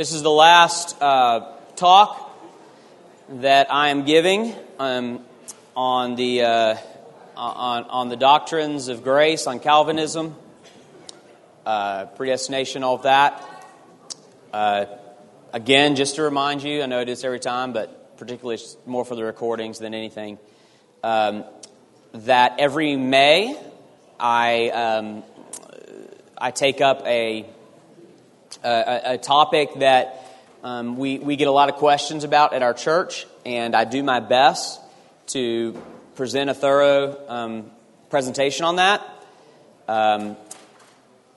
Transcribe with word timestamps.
This 0.00 0.12
is 0.12 0.22
the 0.22 0.30
last 0.30 0.96
uh, 1.02 1.46
talk 1.76 2.34
that 3.28 3.70
I 3.70 3.90
am 3.90 4.06
giving 4.06 4.54
um, 4.78 5.20
on 5.76 6.14
the 6.14 6.40
uh, 6.40 6.76
on 7.36 7.84
on 7.84 8.08
the 8.08 8.16
doctrines 8.16 8.88
of 8.88 9.04
grace, 9.04 9.46
on 9.46 9.60
Calvinism, 9.60 10.36
uh, 11.66 12.06
predestination, 12.06 12.82
all 12.82 12.94
of 12.94 13.02
that. 13.02 13.44
Uh, 14.54 14.86
again, 15.52 15.96
just 15.96 16.14
to 16.14 16.22
remind 16.22 16.62
you, 16.62 16.82
I 16.82 16.86
know 16.86 17.02
it 17.02 17.10
is 17.10 17.22
every 17.22 17.38
time, 17.38 17.74
but 17.74 18.16
particularly 18.16 18.58
more 18.86 19.04
for 19.04 19.16
the 19.16 19.24
recordings 19.24 19.80
than 19.80 19.92
anything. 19.92 20.38
Um, 21.02 21.44
that 22.14 22.54
every 22.58 22.96
May, 22.96 23.54
I 24.18 24.70
um, 24.70 25.24
I 26.38 26.52
take 26.52 26.80
up 26.80 27.02
a 27.04 27.44
a, 28.62 29.14
a 29.14 29.18
topic 29.18 29.70
that 29.78 30.26
um, 30.62 30.96
we, 30.96 31.18
we 31.18 31.36
get 31.36 31.48
a 31.48 31.52
lot 31.52 31.68
of 31.68 31.76
questions 31.76 32.24
about 32.24 32.52
at 32.52 32.62
our 32.62 32.74
church, 32.74 33.26
and 33.46 33.74
I 33.74 33.84
do 33.84 34.02
my 34.02 34.20
best 34.20 34.80
to 35.28 35.80
present 36.16 36.50
a 36.50 36.54
thorough 36.54 37.16
um, 37.28 37.70
presentation 38.10 38.64
on 38.64 38.76
that. 38.76 39.02
Um, 39.88 40.36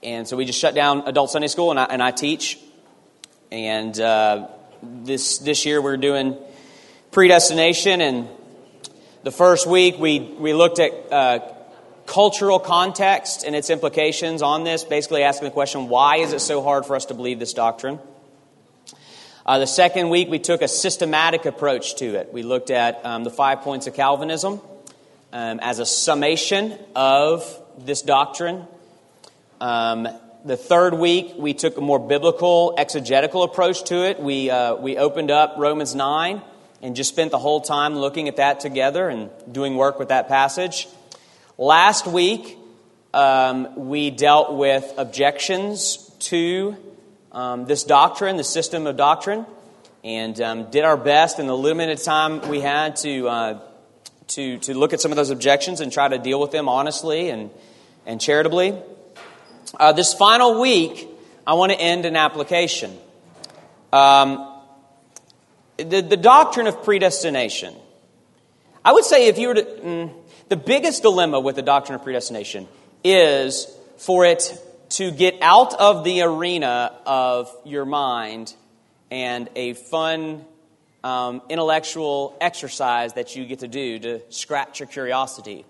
and 0.02 0.28
so 0.28 0.36
we 0.36 0.44
just 0.44 0.58
shut 0.58 0.74
down 0.74 1.04
adult 1.06 1.30
Sunday 1.30 1.46
school, 1.48 1.70
and 1.70 1.80
I, 1.80 1.84
and 1.84 2.02
I 2.02 2.10
teach. 2.10 2.58
And 3.50 3.98
uh, 3.98 4.48
this 4.82 5.38
this 5.38 5.64
year 5.64 5.80
we're 5.80 5.96
doing 5.96 6.36
predestination, 7.10 8.00
and 8.00 8.28
the 9.22 9.30
first 9.30 9.66
week 9.66 9.98
we 9.98 10.20
we 10.20 10.52
looked 10.52 10.78
at 10.78 10.92
uh, 11.12 11.53
cultural 12.06 12.58
context 12.58 13.44
and 13.44 13.56
its 13.56 13.70
implications 13.70 14.42
on 14.42 14.64
this, 14.64 14.84
basically 14.84 15.22
asking 15.22 15.46
the 15.46 15.52
question 15.52 15.88
why 15.88 16.16
is 16.18 16.32
it 16.32 16.40
so 16.40 16.62
hard 16.62 16.86
for 16.86 16.96
us 16.96 17.06
to 17.06 17.14
believe 17.14 17.38
this 17.38 17.52
doctrine? 17.52 17.98
Uh, 19.46 19.58
the 19.58 19.66
second 19.66 20.08
week, 20.08 20.28
we 20.30 20.38
took 20.38 20.62
a 20.62 20.68
systematic 20.68 21.44
approach 21.44 21.96
to 21.96 22.14
it. 22.14 22.32
We 22.32 22.42
looked 22.42 22.70
at 22.70 23.04
um, 23.04 23.24
the 23.24 23.30
five 23.30 23.60
points 23.60 23.86
of 23.86 23.94
Calvinism 23.94 24.60
um, 25.34 25.60
as 25.60 25.80
a 25.80 25.86
summation 25.86 26.78
of 26.96 27.60
this 27.78 28.00
doctrine. 28.00 28.66
Um, 29.60 30.08
the 30.46 30.56
third 30.56 30.94
week, 30.94 31.34
we 31.36 31.52
took 31.52 31.76
a 31.76 31.80
more 31.80 31.98
biblical, 31.98 32.74
exegetical 32.78 33.42
approach 33.42 33.84
to 33.84 34.06
it. 34.06 34.20
We, 34.20 34.50
uh, 34.50 34.76
we 34.76 34.96
opened 34.96 35.30
up 35.30 35.56
Romans 35.58 35.94
9 35.94 36.42
and 36.82 36.94
just 36.94 37.10
spent 37.10 37.30
the 37.30 37.38
whole 37.38 37.60
time 37.60 37.96
looking 37.96 38.28
at 38.28 38.36
that 38.36 38.60
together 38.60 39.08
and 39.08 39.30
doing 39.50 39.76
work 39.76 39.98
with 39.98 40.08
that 40.08 40.28
passage. 40.28 40.86
Last 41.56 42.08
week, 42.08 42.58
um, 43.12 43.88
we 43.88 44.10
dealt 44.10 44.54
with 44.54 44.92
objections 44.96 46.10
to 46.18 46.76
um, 47.30 47.66
this 47.66 47.84
doctrine, 47.84 48.36
the 48.36 48.42
system 48.42 48.88
of 48.88 48.96
doctrine, 48.96 49.46
and 50.02 50.40
um, 50.40 50.70
did 50.72 50.82
our 50.82 50.96
best 50.96 51.38
in 51.38 51.46
the 51.46 51.56
limited 51.56 52.02
time 52.02 52.40
we 52.48 52.60
had 52.60 52.96
to, 52.96 53.28
uh, 53.28 53.60
to, 54.26 54.58
to 54.58 54.74
look 54.74 54.92
at 54.94 55.00
some 55.00 55.12
of 55.12 55.16
those 55.16 55.30
objections 55.30 55.80
and 55.80 55.92
try 55.92 56.08
to 56.08 56.18
deal 56.18 56.40
with 56.40 56.50
them 56.50 56.68
honestly 56.68 57.30
and, 57.30 57.50
and 58.04 58.20
charitably. 58.20 58.76
Uh, 59.78 59.92
this 59.92 60.12
final 60.12 60.60
week, 60.60 61.06
I 61.46 61.54
want 61.54 61.70
to 61.70 61.78
end 61.78 62.04
an 62.04 62.16
application. 62.16 62.98
Um, 63.92 64.60
the, 65.76 66.00
the 66.00 66.16
doctrine 66.16 66.66
of 66.66 66.82
predestination. 66.82 67.76
I 68.84 68.92
would 68.92 69.04
say 69.04 69.28
if 69.28 69.38
you 69.38 69.46
were 69.46 69.54
to. 69.54 69.62
Mm, 69.62 70.23
the 70.54 70.60
biggest 70.60 71.02
dilemma 71.02 71.40
with 71.40 71.56
the 71.56 71.62
doctrine 71.62 71.96
of 71.96 72.04
predestination 72.04 72.68
is 73.02 73.66
for 73.96 74.24
it 74.24 74.56
to 74.88 75.10
get 75.10 75.34
out 75.42 75.74
of 75.74 76.04
the 76.04 76.22
arena 76.22 76.96
of 77.04 77.52
your 77.64 77.84
mind 77.84 78.54
and 79.10 79.48
a 79.56 79.72
fun 79.72 80.44
um, 81.02 81.42
intellectual 81.48 82.36
exercise 82.40 83.14
that 83.14 83.34
you 83.34 83.44
get 83.46 83.58
to 83.58 83.66
do 83.66 83.98
to 83.98 84.20
scratch 84.30 84.78
your 84.78 84.86
curiosity, 84.86 85.66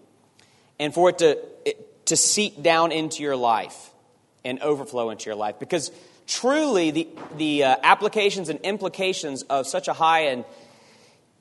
and 0.78 0.93
for 0.93 1.09
it 1.09 1.17
to, 1.21 1.39
it, 1.65 2.05
to 2.05 2.15
seep 2.15 2.62
down 2.62 2.93
into 2.93 3.23
your 3.23 3.37
life 3.37 3.91
and 4.44 4.61
overflow 4.61 5.09
into 5.09 5.25
your 5.25 5.34
life. 5.34 5.59
Because 5.59 5.93
truly, 6.27 6.91
the, 6.91 7.09
the 7.39 7.65
uh, 7.65 7.77
applications 7.83 8.50
and 8.50 8.61
implications 8.61 9.44
of 9.44 9.67
such 9.67 9.89
a 9.89 9.94
high 9.94 10.27
and, 10.27 10.44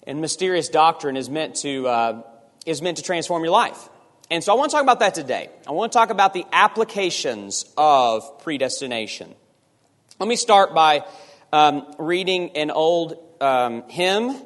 and 0.08 0.22
mysterious 0.22 0.70
doctrine 0.70 1.18
is 1.18 1.30
meant 1.30 1.58
to. 1.58 1.88
Uh, 1.90 2.22
is 2.66 2.82
meant 2.82 2.98
to 2.98 3.04
transform 3.04 3.44
your 3.44 3.52
life. 3.52 3.90
And 4.30 4.44
so 4.44 4.54
I 4.54 4.56
want 4.56 4.72
to 4.72 4.76
talk 4.76 4.84
about 4.84 5.00
that 5.00 5.14
today. 5.14 5.50
I 5.68 5.72
want 5.72 5.92
to 5.92 5.98
talk 5.98 6.10
about 6.10 6.34
the 6.34 6.46
applications 6.52 7.66
of 7.78 8.40
predestination. 8.40 9.34
Let 10.20 10.30
me 10.30 10.36
start 10.36 10.74
by 10.74 11.06
um, 11.52 11.86
reading 12.00 12.52
an 12.58 12.72
old 12.72 13.18
um, 13.42 13.84
hymn, 13.90 14.42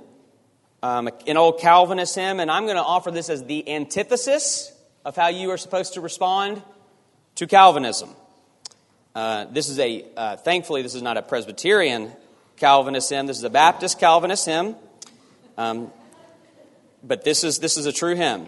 um, 0.81 1.09
an 1.27 1.37
old 1.37 1.59
Calvinist 1.59 2.15
hymn, 2.15 2.39
and 2.39 2.49
I'm 2.49 2.63
going 2.65 2.75
to 2.75 2.83
offer 2.83 3.11
this 3.11 3.29
as 3.29 3.43
the 3.43 3.69
antithesis 3.69 4.73
of 5.05 5.15
how 5.15 5.27
you 5.27 5.51
are 5.51 5.57
supposed 5.57 5.93
to 5.93 6.01
respond 6.01 6.61
to 7.35 7.47
Calvinism. 7.47 8.09
Uh, 9.15 9.45
this 9.45 9.69
is 9.69 9.79
a, 9.79 10.05
uh, 10.17 10.37
thankfully, 10.37 10.81
this 10.81 10.95
is 10.95 11.01
not 11.01 11.17
a 11.17 11.21
Presbyterian 11.21 12.11
Calvinist 12.57 13.09
hymn. 13.09 13.27
This 13.27 13.37
is 13.37 13.43
a 13.43 13.49
Baptist 13.49 13.99
Calvinist 13.99 14.45
hymn. 14.45 14.75
Um, 15.57 15.91
but 17.03 17.23
this 17.23 17.43
is, 17.43 17.59
this 17.59 17.77
is 17.77 17.85
a 17.85 17.91
true 17.91 18.15
hymn. 18.15 18.47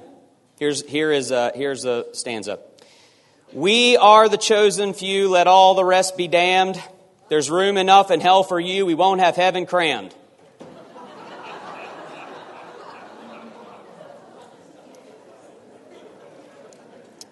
Here's, 0.59 0.85
here 0.85 1.11
is 1.11 1.31
a, 1.31 1.51
here's 1.55 1.85
a 1.85 2.05
stanza. 2.13 2.59
We 3.53 3.97
are 3.97 4.29
the 4.29 4.37
chosen 4.37 4.93
few, 4.93 5.29
let 5.29 5.47
all 5.47 5.73
the 5.73 5.85
rest 5.85 6.17
be 6.17 6.27
damned. 6.27 6.81
There's 7.29 7.49
room 7.49 7.77
enough 7.77 8.11
in 8.11 8.19
hell 8.19 8.43
for 8.43 8.59
you, 8.59 8.85
we 8.85 8.93
won't 8.95 9.21
have 9.21 9.35
heaven 9.35 9.65
crammed. 9.65 10.13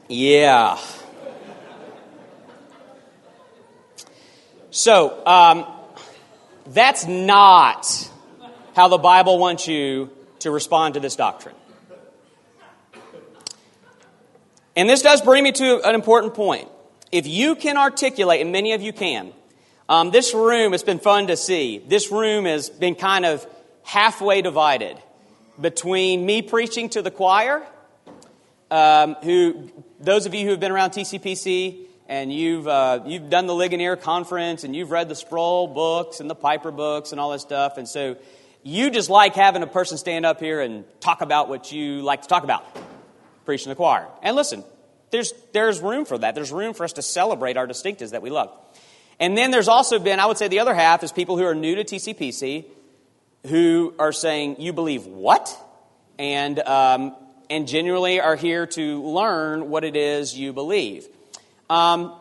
Yeah. 0.10 0.80
So, 4.72 5.26
um, 5.26 5.66
that's 6.68 7.06
not 7.06 8.10
how 8.76 8.88
the 8.88 8.98
Bible 8.98 9.38
wants 9.38 9.68
you 9.68 10.10
to 10.40 10.52
respond 10.52 10.94
to 10.96 11.00
this 11.00 11.16
doctrine. 11.16 11.56
And 14.76 14.88
this 14.88 15.02
does 15.02 15.22
bring 15.22 15.44
me 15.44 15.52
to 15.54 15.82
an 15.88 15.96
important 15.96 16.36
point. 16.36 16.70
If 17.12 17.26
you 17.26 17.56
can 17.56 17.78
articulate, 17.78 18.42
and 18.42 18.52
many 18.52 18.74
of 18.74 18.82
you 18.82 18.94
can, 18.94 19.34
um, 19.90 20.12
this 20.12 20.34
room, 20.34 20.74
it's 20.74 20.84
been 20.84 21.00
fun 21.00 21.28
to 21.28 21.38
see. 21.38 21.80
This 21.80 22.12
room 22.12 22.46
has 22.46 22.70
been 22.70 22.94
kind 22.94 23.26
of 23.26 23.48
halfway 23.84 24.42
divided 24.42 24.98
between 25.60 26.26
me 26.26 26.42
preaching 26.42 26.90
to 26.90 27.02
the 27.02 27.10
choir, 27.10 27.66
um, 28.70 29.16
who, 29.24 29.72
those 30.00 30.26
of 30.26 30.34
you 30.34 30.44
who 30.44 30.52
have 30.52 30.60
been 30.60 30.72
around 30.72 30.92
TCPC 30.92 31.86
and 32.08 32.32
you've, 32.32 32.68
uh, 32.68 33.00
you've 33.06 33.30
done 33.30 33.48
the 33.48 33.56
Ligonier 33.56 33.96
conference 33.96 34.64
and 34.64 34.76
you've 34.76 34.92
read 34.92 35.10
the 35.10 35.16
Sproul 35.16 35.68
books 35.68 36.20
and 36.20 36.30
the 36.30 36.36
Piper 36.36 36.72
books 36.72 37.12
and 37.12 37.20
all 37.20 37.32
this 37.32 37.42
stuff. 37.42 37.78
And 37.78 37.88
so 37.88 38.18
you 38.68 38.90
just 38.90 39.10
like 39.10 39.34
having 39.34 39.64
a 39.64 39.68
person 39.68 39.98
stand 39.98 40.26
up 40.26 40.42
here 40.42 40.60
and 40.60 40.84
talk 41.00 41.22
about 41.22 41.48
what 41.48 41.72
you 41.72 42.02
like 42.02 42.24
to 42.24 42.28
talk 42.28 42.44
about, 42.44 42.66
preaching 43.46 43.70
the 43.70 43.76
choir. 43.76 44.06
And 44.22 44.36
listen, 44.36 44.62
there's, 45.10 45.32
there's 45.54 45.80
room 45.80 46.04
for 46.04 46.18
that. 46.18 46.36
There's 46.36 46.52
room 46.52 46.74
for 46.74 46.84
us 46.84 46.92
to 46.94 47.02
celebrate 47.02 47.56
our 47.56 47.66
distinctives 47.66 48.12
that 48.12 48.22
we 48.22 48.30
love. 48.30 48.52
And 49.22 49.38
then 49.38 49.52
there's 49.52 49.70
also 49.70 50.00
been, 50.00 50.20
I 50.20 50.26
would 50.26 50.38
say, 50.38 50.50
the 50.50 50.60
other 50.60 50.74
half 50.74 51.02
is 51.02 51.14
people 51.14 51.38
who 51.38 51.46
are 51.46 51.56
new 51.56 51.76
to 51.76 51.86
TCPC 51.86 52.66
who 53.48 53.94
are 53.98 54.12
saying, 54.12 54.58
You 54.60 54.74
believe 54.74 55.06
what? 55.06 55.58
And, 56.20 56.60
um, 56.60 57.16
and 57.50 57.70
genuinely 57.70 58.20
are 58.20 58.36
here 58.36 58.68
to 58.68 59.02
learn 59.02 59.70
what 59.70 59.86
it 59.86 59.96
is 59.96 60.38
you 60.38 60.52
believe. 60.52 61.08
Um, 61.70 62.14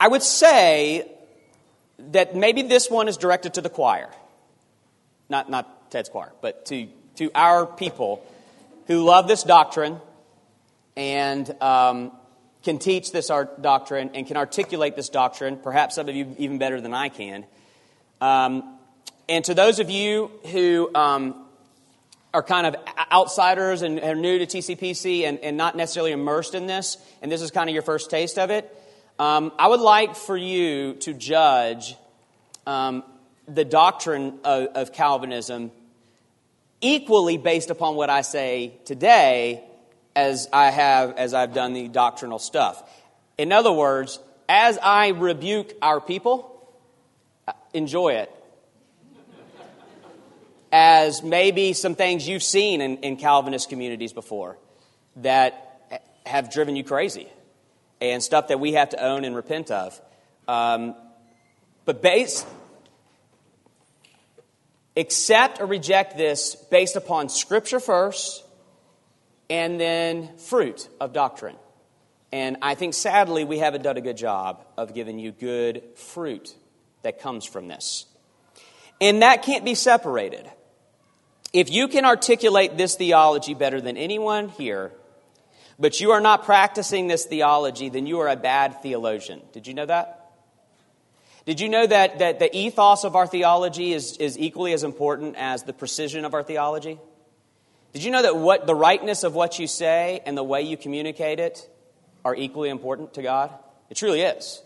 I 0.00 0.08
would 0.08 0.24
say 0.24 1.08
that 2.10 2.34
maybe 2.34 2.62
this 2.62 2.90
one 2.90 3.06
is 3.06 3.16
directed 3.16 3.54
to 3.54 3.60
the 3.60 3.70
choir 3.70 4.10
not, 5.32 5.50
not 5.50 5.90
Ted's 5.90 6.08
choir, 6.08 6.30
but 6.40 6.66
to, 6.66 6.86
to 7.16 7.30
our 7.34 7.66
people 7.66 8.24
who 8.86 9.02
love 9.02 9.26
this 9.26 9.42
doctrine 9.42 9.98
and 10.94 11.50
um, 11.60 12.12
can 12.62 12.78
teach 12.78 13.10
this 13.10 13.30
art 13.30 13.62
doctrine 13.62 14.10
and 14.14 14.26
can 14.26 14.36
articulate 14.36 14.94
this 14.94 15.08
doctrine, 15.08 15.56
perhaps 15.56 15.96
some 15.96 16.08
of 16.08 16.14
you 16.14 16.36
even 16.38 16.58
better 16.58 16.80
than 16.80 16.94
I 16.94 17.08
can. 17.08 17.44
Um, 18.20 18.78
and 19.28 19.44
to 19.46 19.54
those 19.54 19.80
of 19.80 19.88
you 19.90 20.30
who 20.52 20.90
um, 20.94 21.46
are 22.34 22.42
kind 22.42 22.66
of 22.66 22.76
outsiders 23.10 23.82
and 23.82 23.98
are 24.00 24.14
new 24.14 24.38
to 24.38 24.46
TCPC 24.46 25.22
and, 25.22 25.38
and, 25.40 25.56
not 25.56 25.76
necessarily 25.76 26.12
immersed 26.12 26.54
in 26.54 26.66
this, 26.66 26.98
and 27.22 27.32
this 27.32 27.40
is 27.42 27.50
kind 27.50 27.68
of 27.68 27.74
your 27.74 27.82
first 27.82 28.10
taste 28.10 28.38
of 28.38 28.50
it, 28.50 28.70
um, 29.18 29.52
I 29.58 29.68
would 29.68 29.80
like 29.80 30.14
for 30.14 30.36
you 30.36 30.94
to 30.94 31.14
judge 31.14 31.96
um, 32.66 33.02
the 33.46 33.64
doctrine 33.64 34.38
of, 34.44 34.68
of 34.74 34.92
Calvinism 34.92 35.70
equally 36.80 37.38
based 37.38 37.70
upon 37.70 37.96
what 37.96 38.10
I 38.10 38.22
say 38.22 38.74
today 38.84 39.64
as 40.14 40.48
I 40.52 40.70
have 40.70 41.16
as 41.16 41.34
I've 41.34 41.54
done 41.54 41.72
the 41.72 41.88
doctrinal 41.88 42.38
stuff. 42.38 42.82
In 43.38 43.52
other 43.52 43.72
words, 43.72 44.18
as 44.48 44.78
I 44.78 45.08
rebuke 45.08 45.72
our 45.80 46.00
people 46.00 46.52
enjoy 47.72 48.14
it. 48.14 48.30
As 50.70 51.22
maybe 51.22 51.74
some 51.74 51.94
things 51.94 52.26
you've 52.26 52.42
seen 52.42 52.80
in, 52.80 52.98
in 52.98 53.16
Calvinist 53.16 53.68
communities 53.68 54.12
before 54.12 54.56
that 55.16 56.00
have 56.24 56.50
driven 56.50 56.76
you 56.76 56.84
crazy 56.84 57.28
and 58.00 58.22
stuff 58.22 58.48
that 58.48 58.58
we 58.58 58.72
have 58.72 58.90
to 58.90 59.04
own 59.04 59.24
and 59.24 59.36
repent 59.36 59.70
of. 59.70 60.00
Um, 60.48 60.94
but 61.84 62.00
base, 62.00 62.46
accept 64.96 65.60
or 65.60 65.66
reject 65.66 66.16
this 66.16 66.54
based 66.70 66.96
upon 66.96 67.28
Scripture 67.28 67.80
first 67.80 68.44
and 69.48 69.80
then 69.80 70.36
fruit 70.36 70.88
of 71.00 71.12
doctrine. 71.12 71.56
And 72.32 72.56
I 72.62 72.74
think 72.74 72.94
sadly 72.94 73.44
we 73.44 73.58
haven't 73.58 73.82
done 73.82 73.96
a 73.96 74.00
good 74.00 74.16
job 74.16 74.64
of 74.76 74.94
giving 74.94 75.18
you 75.18 75.32
good 75.32 75.82
fruit 75.96 76.54
that 77.02 77.20
comes 77.20 77.44
from 77.44 77.68
this. 77.68 78.06
And 79.00 79.22
that 79.22 79.42
can't 79.42 79.64
be 79.64 79.74
separated. 79.74 80.50
If 81.52 81.70
you 81.70 81.88
can 81.88 82.06
articulate 82.06 82.78
this 82.78 82.94
theology 82.94 83.52
better 83.52 83.80
than 83.80 83.98
anyone 83.98 84.48
here, 84.48 84.92
but 85.78 86.00
you 86.00 86.12
are 86.12 86.20
not 86.20 86.44
practicing 86.44 87.08
this 87.08 87.26
theology, 87.26 87.90
then 87.90 88.06
you 88.06 88.20
are 88.20 88.28
a 88.28 88.36
bad 88.36 88.80
theologian. 88.82 89.42
Did 89.52 89.66
you 89.66 89.74
know 89.74 89.86
that? 89.86 90.21
Did 91.44 91.60
you 91.60 91.68
know 91.68 91.86
that, 91.86 92.20
that 92.20 92.38
the 92.38 92.54
ethos 92.56 93.04
of 93.04 93.16
our 93.16 93.26
theology 93.26 93.92
is, 93.92 94.16
is 94.18 94.38
equally 94.38 94.72
as 94.72 94.84
important 94.84 95.36
as 95.36 95.64
the 95.64 95.72
precision 95.72 96.24
of 96.24 96.34
our 96.34 96.42
theology? 96.42 96.98
Did 97.92 98.04
you 98.04 98.10
know 98.10 98.22
that 98.22 98.36
what 98.36 98.66
the 98.66 98.74
rightness 98.74 99.24
of 99.24 99.34
what 99.34 99.58
you 99.58 99.66
say 99.66 100.20
and 100.24 100.36
the 100.36 100.44
way 100.44 100.62
you 100.62 100.76
communicate 100.76 101.40
it 101.40 101.68
are 102.24 102.34
equally 102.34 102.68
important 102.68 103.14
to 103.14 103.22
God? 103.22 103.50
It 103.90 103.96
truly 103.96 104.20
is. 104.20 104.62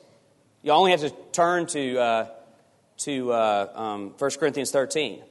You 0.63 0.73
only 0.73 0.91
have 0.91 1.01
to 1.01 1.11
turn 1.33 1.67
to, 1.69 1.99
uh, 1.99 2.29
to 2.99 3.33
uh, 3.33 3.73
um, 3.75 4.15
1 4.19 4.31
Corinthians 4.39 4.71
13 4.71 5.23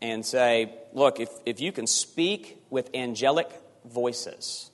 and 0.00 0.24
say, 0.24 0.74
look, 0.92 1.20
if, 1.20 1.28
if 1.44 1.60
you 1.60 1.70
can 1.70 1.86
speak 1.86 2.62
with 2.70 2.90
angelic 2.94 3.50
voices 3.84 4.70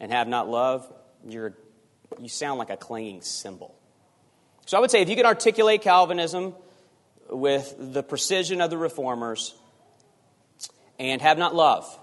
and 0.00 0.10
have 0.10 0.26
not 0.26 0.48
love, 0.48 0.90
you're, 1.26 1.54
you 2.18 2.28
sound 2.28 2.58
like 2.58 2.70
a 2.70 2.76
clanging 2.76 3.20
cymbal. 3.20 3.74
So 4.70 4.76
I 4.76 4.80
would 4.80 4.92
say 4.92 5.02
if 5.02 5.08
you 5.08 5.16
can 5.16 5.26
articulate 5.26 5.82
Calvinism 5.82 6.54
with 7.28 7.74
the 7.76 8.04
precision 8.04 8.60
of 8.60 8.70
the 8.70 8.78
reformers 8.78 9.52
and 10.96 11.20
have 11.20 11.38
not 11.38 11.56
love, 11.56 11.98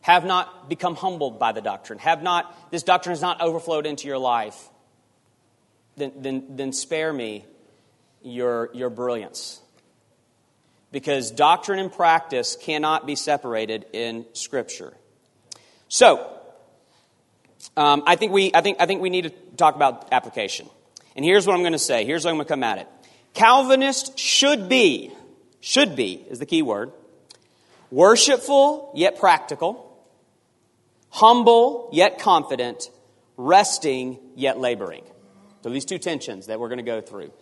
have 0.00 0.24
not 0.24 0.68
become 0.68 0.96
humbled 0.96 1.38
by 1.38 1.52
the 1.52 1.60
doctrine, 1.60 2.00
have 2.00 2.20
not, 2.20 2.72
this 2.72 2.82
doctrine 2.82 3.12
has 3.12 3.22
not 3.22 3.40
overflowed 3.40 3.86
into 3.86 4.08
your 4.08 4.18
life, 4.18 4.70
then, 5.96 6.10
then, 6.16 6.56
then 6.56 6.72
spare 6.72 7.12
me 7.12 7.44
your, 8.22 8.70
your 8.72 8.90
brilliance. 8.90 9.60
Because 10.90 11.30
doctrine 11.30 11.78
and 11.78 11.92
practice 11.92 12.56
cannot 12.60 13.06
be 13.06 13.14
separated 13.14 13.86
in 13.92 14.26
Scripture. 14.32 14.94
So, 15.86 16.28
um, 17.76 18.02
I, 18.04 18.16
think 18.16 18.32
we, 18.32 18.50
I, 18.52 18.62
think, 18.62 18.78
I 18.80 18.86
think 18.86 19.00
we 19.00 19.10
need 19.10 19.22
to 19.22 19.30
talk 19.56 19.76
about 19.76 20.08
application. 20.10 20.68
And 21.16 21.24
here's 21.24 21.46
what 21.46 21.54
I'm 21.54 21.62
going 21.62 21.72
to 21.72 21.78
say. 21.78 22.04
Here's 22.04 22.24
how 22.24 22.30
I'm 22.30 22.36
going 22.36 22.46
to 22.46 22.48
come 22.48 22.62
at 22.62 22.78
it. 22.78 22.88
Calvinist 23.34 24.18
should 24.18 24.68
be, 24.68 25.12
should 25.60 25.96
be 25.96 26.24
is 26.28 26.38
the 26.38 26.46
key 26.46 26.62
word, 26.62 26.92
worshipful 27.90 28.92
yet 28.94 29.18
practical, 29.18 29.86
humble 31.10 31.90
yet 31.92 32.18
confident, 32.18 32.90
resting 33.36 34.18
yet 34.34 34.58
laboring. 34.58 35.04
So 35.62 35.70
these 35.70 35.84
two 35.84 35.98
tensions 35.98 36.46
that 36.46 36.58
we're 36.58 36.68
going 36.68 36.78
to 36.78 36.84
go 36.84 37.00
through. 37.00 37.32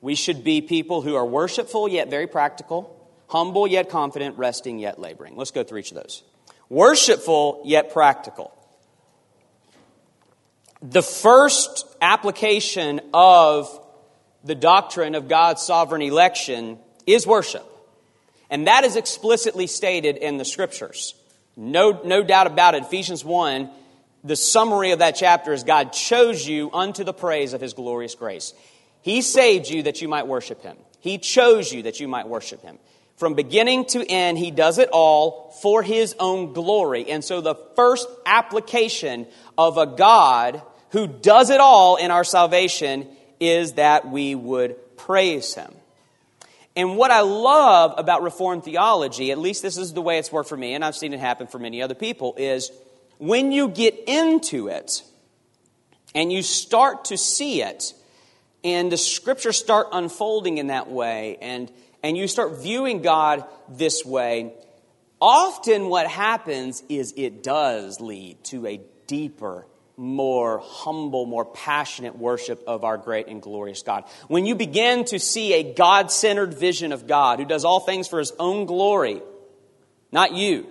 We 0.00 0.16
should 0.16 0.42
be 0.42 0.60
people 0.60 1.00
who 1.00 1.14
are 1.14 1.24
worshipful 1.24 1.88
yet 1.88 2.10
very 2.10 2.26
practical, 2.26 3.08
humble 3.28 3.66
yet 3.66 3.88
confident, 3.88 4.36
resting 4.36 4.80
yet 4.80 4.98
laboring. 4.98 5.36
Let's 5.36 5.52
go 5.52 5.62
through 5.62 5.78
each 5.78 5.92
of 5.92 5.96
those. 5.96 6.24
Worshipful 6.68 7.62
yet 7.64 7.92
practical 7.92 8.52
the 10.82 11.02
first 11.02 11.86
application 12.00 13.00
of 13.14 13.78
the 14.44 14.54
doctrine 14.54 15.14
of 15.14 15.28
God's 15.28 15.62
sovereign 15.62 16.02
election 16.02 16.78
is 17.06 17.26
worship. 17.26 17.64
And 18.50 18.66
that 18.66 18.84
is 18.84 18.96
explicitly 18.96 19.66
stated 19.66 20.16
in 20.16 20.38
the 20.38 20.44
scriptures. 20.44 21.14
No, 21.56 22.02
no 22.04 22.22
doubt 22.22 22.48
about 22.48 22.74
it. 22.74 22.82
Ephesians 22.82 23.24
1, 23.24 23.70
the 24.24 24.36
summary 24.36 24.90
of 24.90 24.98
that 24.98 25.12
chapter 25.12 25.52
is 25.52 25.62
God 25.62 25.92
chose 25.92 26.46
you 26.46 26.70
unto 26.72 27.04
the 27.04 27.12
praise 27.12 27.52
of 27.52 27.60
his 27.60 27.74
glorious 27.74 28.14
grace. 28.14 28.52
He 29.02 29.22
saved 29.22 29.68
you 29.68 29.84
that 29.84 30.02
you 30.02 30.08
might 30.08 30.26
worship 30.26 30.62
him. 30.62 30.76
He 31.00 31.18
chose 31.18 31.72
you 31.72 31.84
that 31.84 32.00
you 32.00 32.08
might 32.08 32.28
worship 32.28 32.62
him. 32.62 32.78
From 33.16 33.34
beginning 33.34 33.86
to 33.86 34.04
end, 34.04 34.38
he 34.38 34.50
does 34.50 34.78
it 34.78 34.88
all 34.92 35.52
for 35.62 35.82
his 35.82 36.14
own 36.18 36.52
glory. 36.52 37.08
And 37.10 37.22
so 37.22 37.40
the 37.40 37.54
first 37.76 38.08
application 38.26 39.26
of 39.56 39.78
a 39.78 39.86
God 39.86 40.62
who 40.92 41.06
does 41.06 41.50
it 41.50 41.60
all 41.60 41.96
in 41.96 42.10
our 42.10 42.24
salvation 42.24 43.08
is 43.40 43.72
that 43.74 44.08
we 44.08 44.34
would 44.34 44.76
praise 44.96 45.54
him. 45.54 45.72
And 46.76 46.96
what 46.96 47.10
I 47.10 47.20
love 47.20 47.94
about 47.98 48.22
Reformed 48.22 48.64
theology, 48.64 49.30
at 49.30 49.38
least 49.38 49.62
this 49.62 49.76
is 49.76 49.92
the 49.92 50.00
way 50.00 50.18
it's 50.18 50.32
worked 50.32 50.48
for 50.48 50.56
me, 50.56 50.74
and 50.74 50.84
I've 50.84 50.96
seen 50.96 51.12
it 51.12 51.20
happen 51.20 51.46
for 51.46 51.58
many 51.58 51.82
other 51.82 51.94
people, 51.94 52.34
is 52.38 52.70
when 53.18 53.52
you 53.52 53.68
get 53.68 54.04
into 54.06 54.68
it 54.68 55.02
and 56.14 56.32
you 56.32 56.42
start 56.42 57.06
to 57.06 57.16
see 57.16 57.62
it, 57.62 57.94
and 58.64 58.92
the 58.92 58.96
scriptures 58.96 59.58
start 59.58 59.88
unfolding 59.92 60.58
in 60.58 60.68
that 60.68 60.90
way, 60.90 61.36
and, 61.40 61.70
and 62.02 62.16
you 62.16 62.28
start 62.28 62.60
viewing 62.60 63.02
God 63.02 63.44
this 63.68 64.04
way, 64.04 64.52
often 65.20 65.88
what 65.88 66.06
happens 66.06 66.82
is 66.88 67.12
it 67.16 67.42
does 67.42 68.00
lead 68.00 68.44
to 68.44 68.66
a 68.66 68.80
deeper 69.06 69.66
more 70.02 70.58
humble, 70.58 71.26
more 71.26 71.44
passionate 71.44 72.18
worship 72.18 72.60
of 72.66 72.82
our 72.82 72.98
great 72.98 73.28
and 73.28 73.40
glorious 73.40 73.82
God. 73.82 74.02
When 74.26 74.44
you 74.44 74.56
begin 74.56 75.04
to 75.06 75.20
see 75.20 75.54
a 75.54 75.74
God 75.74 76.10
centered 76.10 76.54
vision 76.54 76.90
of 76.90 77.06
God 77.06 77.38
who 77.38 77.44
does 77.44 77.64
all 77.64 77.78
things 77.78 78.08
for 78.08 78.18
his 78.18 78.32
own 78.36 78.66
glory, 78.66 79.22
not 80.10 80.32
you, 80.32 80.66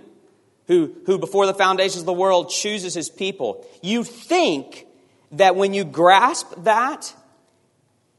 who, 0.67 0.93
who 1.05 1.17
before 1.17 1.45
the 1.45 1.53
foundations 1.53 2.01
of 2.01 2.05
the 2.05 2.13
world 2.13 2.49
chooses 2.49 2.93
his 2.93 3.09
people, 3.09 3.65
you 3.81 4.03
think 4.03 4.85
that 5.31 5.55
when 5.55 5.73
you 5.73 5.85
grasp 5.85 6.51
that, 6.65 7.15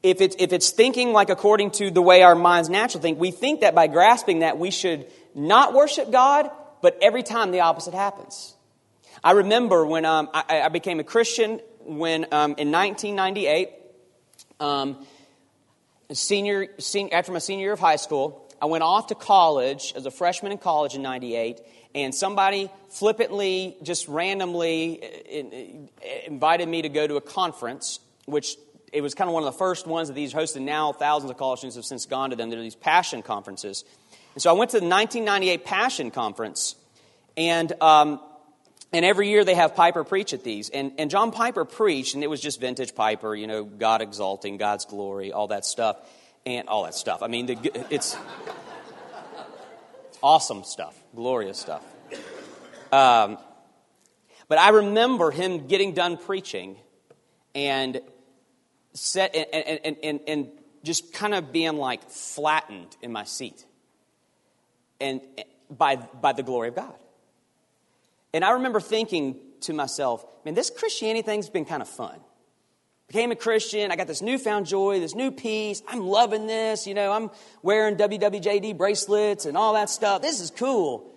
if 0.02 0.22
it's, 0.22 0.34
if 0.38 0.54
it's 0.54 0.70
thinking 0.70 1.12
like 1.12 1.28
according 1.28 1.72
to 1.72 1.90
the 1.90 2.00
way 2.00 2.22
our 2.22 2.34
minds 2.34 2.70
naturally 2.70 3.02
think, 3.02 3.20
we 3.20 3.32
think 3.32 3.60
that 3.60 3.74
by 3.74 3.86
grasping 3.86 4.38
that 4.38 4.58
we 4.58 4.70
should 4.70 5.06
not 5.34 5.74
worship 5.74 6.10
God, 6.10 6.50
but 6.80 6.96
every 7.02 7.22
time 7.22 7.50
the 7.50 7.60
opposite 7.60 7.92
happens. 7.92 8.54
I 9.24 9.32
remember 9.32 9.86
when 9.86 10.04
um, 10.04 10.28
I, 10.34 10.62
I, 10.62 10.68
became 10.68 10.98
a 10.98 11.04
Christian 11.04 11.60
when 11.84 12.24
um, 12.32 12.56
in 12.58 12.72
1998, 12.72 13.70
um, 14.58 15.06
senior, 16.12 16.66
senior, 16.78 17.14
after 17.14 17.30
my 17.30 17.38
senior 17.38 17.66
year 17.66 17.72
of 17.72 17.78
high 17.78 17.96
school, 17.96 18.52
I 18.60 18.66
went 18.66 18.82
off 18.82 19.08
to 19.08 19.14
college 19.14 19.92
as 19.94 20.06
a 20.06 20.10
freshman 20.10 20.50
in 20.50 20.58
college 20.58 20.96
in 20.96 21.02
98, 21.02 21.60
and 21.94 22.12
somebody 22.12 22.68
flippantly, 22.90 23.76
just 23.84 24.08
randomly 24.08 25.00
uh, 25.04 26.26
invited 26.26 26.68
me 26.68 26.82
to 26.82 26.88
go 26.88 27.06
to 27.06 27.14
a 27.14 27.20
conference, 27.20 28.00
which 28.26 28.56
it 28.92 29.02
was 29.02 29.14
kind 29.14 29.28
of 29.28 29.34
one 29.34 29.44
of 29.44 29.52
the 29.52 29.58
first 29.58 29.86
ones 29.86 30.08
that 30.08 30.14
these 30.14 30.34
hosted. 30.34 30.62
Now 30.62 30.92
thousands 30.92 31.30
of 31.30 31.36
college 31.36 31.60
students 31.60 31.76
have 31.76 31.84
since 31.84 32.06
gone 32.06 32.30
to 32.30 32.36
them. 32.36 32.50
They're 32.50 32.60
these 32.60 32.74
passion 32.74 33.22
conferences. 33.22 33.84
And 34.34 34.42
so 34.42 34.50
I 34.50 34.54
went 34.54 34.72
to 34.72 34.80
the 34.80 34.86
1998 34.86 35.64
Passion 35.64 36.10
Conference, 36.10 36.74
and 37.36 37.72
um, 37.80 38.18
and 38.92 39.04
every 39.04 39.28
year 39.28 39.44
they 39.44 39.54
have 39.54 39.74
Piper 39.74 40.04
preach 40.04 40.32
at 40.32 40.44
these. 40.44 40.68
And, 40.68 40.92
and 40.98 41.10
John 41.10 41.30
Piper 41.30 41.64
preached, 41.64 42.14
and 42.14 42.22
it 42.22 42.28
was 42.28 42.40
just 42.40 42.60
vintage 42.60 42.94
Piper, 42.94 43.34
you 43.34 43.46
know, 43.46 43.64
God 43.64 44.02
exalting, 44.02 44.56
God's 44.56 44.84
glory, 44.84 45.32
all 45.32 45.48
that 45.48 45.64
stuff. 45.64 45.96
And 46.44 46.68
all 46.68 46.82
that 46.82 46.96
stuff. 46.96 47.22
I 47.22 47.28
mean, 47.28 47.46
the, 47.46 47.86
it's 47.88 48.16
awesome 50.20 50.64
stuff, 50.64 51.00
glorious 51.14 51.56
stuff. 51.56 51.84
Um, 52.90 53.38
but 54.48 54.58
I 54.58 54.70
remember 54.70 55.30
him 55.30 55.68
getting 55.68 55.94
done 55.94 56.16
preaching 56.16 56.74
and, 57.54 58.00
set, 58.92 59.36
and, 59.36 59.80
and, 59.84 59.96
and, 60.02 60.20
and 60.26 60.48
just 60.82 61.12
kind 61.12 61.32
of 61.32 61.52
being 61.52 61.76
like 61.76 62.10
flattened 62.10 62.96
in 63.02 63.12
my 63.12 63.22
seat 63.22 63.64
and 65.00 65.20
by, 65.70 65.94
by 65.94 66.32
the 66.32 66.42
glory 66.42 66.70
of 66.70 66.74
God. 66.74 66.94
And 68.34 68.44
I 68.44 68.52
remember 68.52 68.80
thinking 68.80 69.36
to 69.62 69.72
myself, 69.72 70.24
man, 70.44 70.54
this 70.54 70.70
Christianity 70.70 71.22
thing's 71.22 71.48
been 71.50 71.64
kind 71.64 71.82
of 71.82 71.88
fun. 71.88 72.18
Became 73.08 73.30
a 73.30 73.36
Christian. 73.36 73.90
I 73.90 73.96
got 73.96 74.06
this 74.06 74.22
newfound 74.22 74.66
joy, 74.66 75.00
this 75.00 75.14
new 75.14 75.30
peace. 75.30 75.82
I'm 75.86 76.00
loving 76.00 76.46
this. 76.46 76.86
You 76.86 76.94
know, 76.94 77.12
I'm 77.12 77.30
wearing 77.62 77.96
WWJD 77.96 78.78
bracelets 78.78 79.44
and 79.44 79.56
all 79.56 79.74
that 79.74 79.90
stuff. 79.90 80.22
This 80.22 80.40
is 80.40 80.50
cool. 80.50 81.12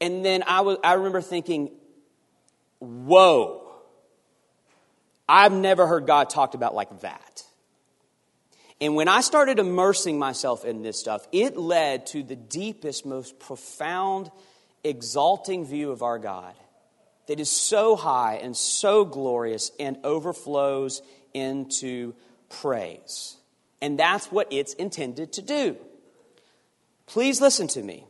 And 0.00 0.24
then 0.24 0.42
I, 0.46 0.60
was, 0.62 0.78
I 0.84 0.94
remember 0.94 1.22
thinking, 1.22 1.70
whoa, 2.78 3.62
I've 5.28 5.52
never 5.52 5.86
heard 5.86 6.06
God 6.06 6.28
talked 6.28 6.54
about 6.54 6.74
like 6.74 7.00
that. 7.00 7.44
And 8.80 8.96
when 8.96 9.06
I 9.06 9.20
started 9.20 9.60
immersing 9.60 10.18
myself 10.18 10.64
in 10.64 10.82
this 10.82 10.98
stuff, 10.98 11.26
it 11.30 11.56
led 11.56 12.06
to 12.08 12.24
the 12.24 12.34
deepest, 12.34 13.06
most 13.06 13.38
profound, 13.38 14.30
exalting 14.84 15.64
view 15.64 15.90
of 15.90 16.02
our 16.02 16.18
God 16.18 16.54
that 17.26 17.40
is 17.40 17.50
so 17.50 17.96
high 17.96 18.40
and 18.42 18.56
so 18.56 19.04
glorious 19.04 19.70
and 19.78 19.98
overflows 20.04 21.02
into 21.32 22.14
praise. 22.48 23.36
And 23.80 23.98
that's 23.98 24.30
what 24.30 24.48
it's 24.50 24.74
intended 24.74 25.34
to 25.34 25.42
do. 25.42 25.76
Please 27.06 27.40
listen 27.40 27.68
to 27.68 27.82
me. 27.82 28.06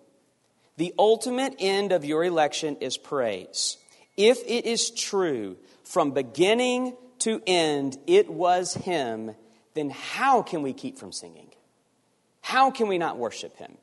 The 0.76 0.94
ultimate 0.98 1.56
end 1.58 1.92
of 1.92 2.04
your 2.04 2.24
election 2.24 2.76
is 2.80 2.96
praise. 2.96 3.76
If 4.16 4.42
it 4.46 4.66
is 4.66 4.90
true 4.90 5.56
from 5.84 6.12
beginning 6.12 6.96
to 7.20 7.42
end, 7.46 7.98
it 8.06 8.30
was 8.30 8.74
Him 8.74 9.34
then 9.74 9.90
how 9.90 10.42
can 10.42 10.62
we 10.62 10.72
keep 10.72 10.98
from 10.98 11.12
singing? 11.12 11.48
How 12.40 12.70
can 12.70 12.88
we 12.88 12.98
not 12.98 13.18
worship 13.18 13.56
Him? 13.56 13.76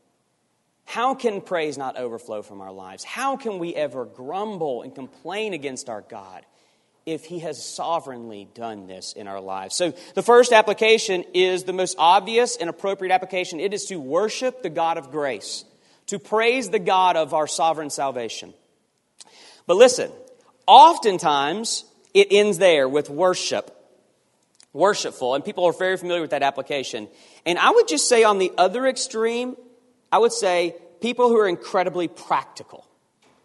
How 0.90 1.14
can 1.14 1.42
praise 1.42 1.78
not 1.78 2.00
overflow 2.00 2.42
from 2.42 2.62
our 2.62 2.72
lives? 2.72 3.04
How 3.04 3.38
can 3.38 3.60
we 3.60 3.76
ever 3.76 4.06
grumble 4.06 4.82
and 4.82 4.96
complain 4.96 5.54
against 5.54 5.88
our 5.88 6.02
God 6.02 6.44
if 7.06 7.26
He 7.26 7.38
has 7.40 7.64
sovereignly 7.64 8.50
done 8.56 8.88
this 8.88 9.14
in 9.14 9.28
our 9.28 9.40
lives? 9.40 9.76
So, 9.76 9.94
the 10.16 10.24
first 10.24 10.52
application 10.52 11.26
is 11.36 11.64
the 11.64 11.74
most 11.74 11.96
obvious 12.00 12.58
and 12.58 12.72
appropriate 12.72 13.14
application 13.14 13.60
it 13.60 13.72
is 13.72 13.86
to 13.86 14.00
worship 14.00 14.64
the 14.64 14.72
God 14.72 14.98
of 14.98 15.12
grace, 15.12 15.64
to 16.08 16.18
praise 16.18 16.72
the 16.72 16.80
God 16.80 17.16
of 17.16 17.36
our 17.36 17.46
sovereign 17.46 17.92
salvation. 17.92 18.56
But 19.68 19.78
listen, 19.78 20.12
oftentimes 20.66 21.86
it 22.16 22.30
ends 22.32 22.58
there 22.58 22.90
with 22.90 23.12
worship 23.12 23.76
worshipful, 24.74 25.36
and 25.36 25.46
people 25.46 25.66
are 25.66 25.74
very 25.74 25.98
familiar 25.98 26.22
with 26.22 26.32
that 26.32 26.44
application. 26.44 27.08
And 27.46 27.60
I 27.60 27.70
would 27.70 27.88
just 27.88 28.10
say 28.10 28.24
on 28.24 28.40
the 28.40 28.52
other 28.58 28.88
extreme, 28.88 29.56
I 30.12 30.18
would 30.18 30.34
say 30.34 30.76
people 31.02 31.30
who 31.30 31.38
are 31.38 31.48
incredibly 31.48 32.08
practical. 32.08 32.86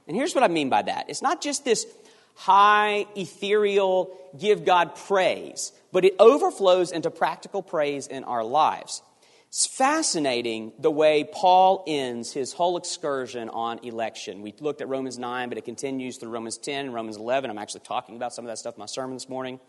And 0.06 0.16
here's 0.16 0.34
what 0.34 0.44
I 0.44 0.48
mean 0.48 0.68
by 0.68 0.82
that 0.82 1.08
it's 1.08 1.22
not 1.22 1.40
just 1.40 1.64
this 1.64 1.86
high, 2.34 3.06
ethereal, 3.16 4.16
give 4.38 4.64
God 4.64 4.96
praise, 4.96 5.72
but 5.92 6.04
it 6.04 6.14
overflows 6.18 6.90
into 6.90 7.10
practical 7.10 7.62
praise 7.62 8.06
in 8.06 8.24
our 8.24 8.44
lives. 8.44 9.02
It's 9.48 9.66
fascinating 9.66 10.72
the 10.80 10.90
way 10.90 11.22
Paul 11.22 11.84
ends 11.86 12.32
his 12.32 12.52
whole 12.52 12.76
excursion 12.76 13.48
on 13.50 13.78
election. 13.84 14.42
We 14.42 14.52
looked 14.58 14.80
at 14.80 14.88
Romans 14.88 15.16
9, 15.16 15.48
but 15.48 15.58
it 15.58 15.64
continues 15.64 16.16
through 16.16 16.30
Romans 16.30 16.58
10 16.58 16.86
and 16.86 16.94
Romans 16.94 17.16
11. 17.16 17.50
I'm 17.50 17.58
actually 17.58 17.82
talking 17.82 18.16
about 18.16 18.32
some 18.32 18.44
of 18.44 18.48
that 18.48 18.58
stuff 18.58 18.74
in 18.74 18.80
my 18.80 18.86
sermon 18.86 19.14
this 19.14 19.28
morning. 19.28 19.60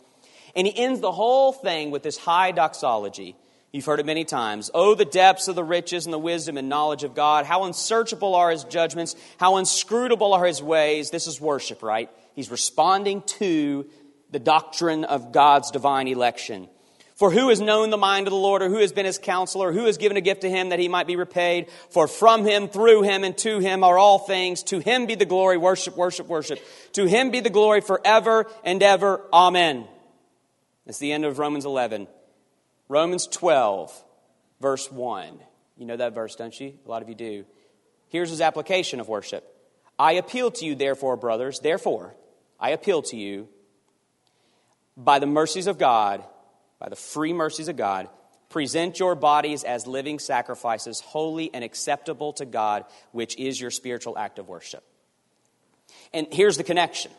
And 0.56 0.66
he 0.66 0.75
ends 0.75 1.02
the 1.02 1.12
whole 1.12 1.54
thing 1.54 1.92
with 1.92 2.02
this 2.02 2.18
high 2.18 2.52
doxology. 2.52 3.36
You've 3.75 3.84
heard 3.84 4.00
it 4.00 4.05
many 4.05 4.24
times. 4.24 4.72
Oh, 4.74 4.96
the 4.96 5.03
depths 5.03 5.50
of 5.50 5.55
the 5.55 5.63
riches 5.63 6.05
and 6.05 6.13
the 6.13 6.17
wisdom 6.17 6.55
and 6.58 6.70
knowledge 6.70 7.03
of 7.03 7.13
God. 7.13 7.46
How 7.46 7.65
unsearchable 7.65 8.34
are 8.34 8.50
his 8.50 8.63
judgments. 8.63 9.17
How 9.38 9.58
inscrutable 9.58 10.34
are 10.34 10.46
his 10.46 10.63
ways. 10.63 11.10
This 11.10 11.27
is 11.27 11.41
worship, 11.41 11.84
right? 11.84 12.10
He's 12.36 12.50
responding 12.50 13.22
to 13.24 13.86
the 14.32 14.39
doctrine 14.39 15.03
of 15.03 15.34
God's 15.34 15.72
divine 15.72 16.08
election. 16.08 16.70
For 17.15 17.32
who 17.32 17.50
has 17.50 17.60
known 17.60 17.89
the 17.89 17.98
mind 17.98 18.27
of 18.27 18.32
the 18.32 18.38
Lord, 18.38 18.62
or 18.62 18.70
who 18.70 18.77
has 18.77 18.94
been 18.94 19.05
his 19.05 19.17
counselor, 19.17 19.67
or 19.67 19.74
who 19.74 19.88
has 19.88 19.98
given 19.98 20.15
a 20.15 20.22
gift 20.22 20.41
to 20.41 20.50
him 20.50 20.70
that 20.70 20.79
he 20.79 20.88
might 20.88 21.05
be 21.05 21.17
repaid? 21.17 21.70
For 21.89 22.08
from 22.08 22.46
him, 22.46 22.70
through 22.70 23.01
him, 23.01 23.25
and 23.25 23.38
to 23.39 23.60
him 23.60 23.84
are 23.84 23.98
all 23.98 24.20
things. 24.20 24.63
To 24.63 24.79
him 24.79 25.05
be 25.05 25.15
the 25.15 25.25
glory. 25.25 25.58
Worship, 25.58 25.98
worship, 25.98 26.27
worship. 26.27 26.60
To 26.94 27.08
him 27.08 27.29
be 27.29 27.41
the 27.41 27.50
glory 27.50 27.82
forever 27.82 28.46
and 28.63 28.82
ever. 28.82 29.20
Amen. 29.34 29.86
That's 30.86 31.00
the 31.00 31.12
end 31.12 31.25
of 31.25 31.39
Romans 31.39 31.65
11. 31.65 32.08
Romans 32.88 33.27
12, 33.27 34.04
verse 34.62 34.92
1. 34.92 35.39
You 35.77 35.86
know 35.86 35.98
that 35.98 36.13
verse, 36.13 36.36
don't 36.36 36.58
you? 36.60 36.74
A 36.86 36.89
lot 36.89 37.01
of 37.01 37.10
you 37.10 37.15
do. 37.15 37.46
Here's 38.10 38.30
his 38.30 38.42
application 38.42 39.00
of 39.00 39.08
worship. 39.08 39.44
I 39.98 40.13
appeal 40.13 40.51
to 40.51 40.65
you, 40.65 40.75
therefore, 40.75 41.18
brothers, 41.18 41.60
therefore, 41.60 42.15
I 42.60 42.72
appeal 42.72 43.01
to 43.04 43.18
you 43.18 43.48
by 44.96 45.20
the 45.20 45.25
mercies 45.25 45.68
of 45.68 45.77
God, 45.77 46.24
by 46.80 46.89
the 46.89 46.96
free 46.96 47.34
mercies 47.34 47.68
of 47.68 47.75
God, 47.75 48.10
present 48.50 49.00
your 49.00 49.15
bodies 49.15 49.63
as 49.63 49.88
living 49.88 50.20
sacrifices, 50.20 51.00
holy 51.00 51.54
and 51.54 51.63
acceptable 51.63 52.34
to 52.34 52.46
God, 52.46 52.86
which 53.12 53.38
is 53.38 53.60
your 53.60 53.72
spiritual 53.72 54.18
act 54.18 54.39
of 54.39 54.48
worship. 54.48 54.84
And 56.13 56.27
here's 56.32 56.58
the 56.58 56.63
connection 56.63 57.12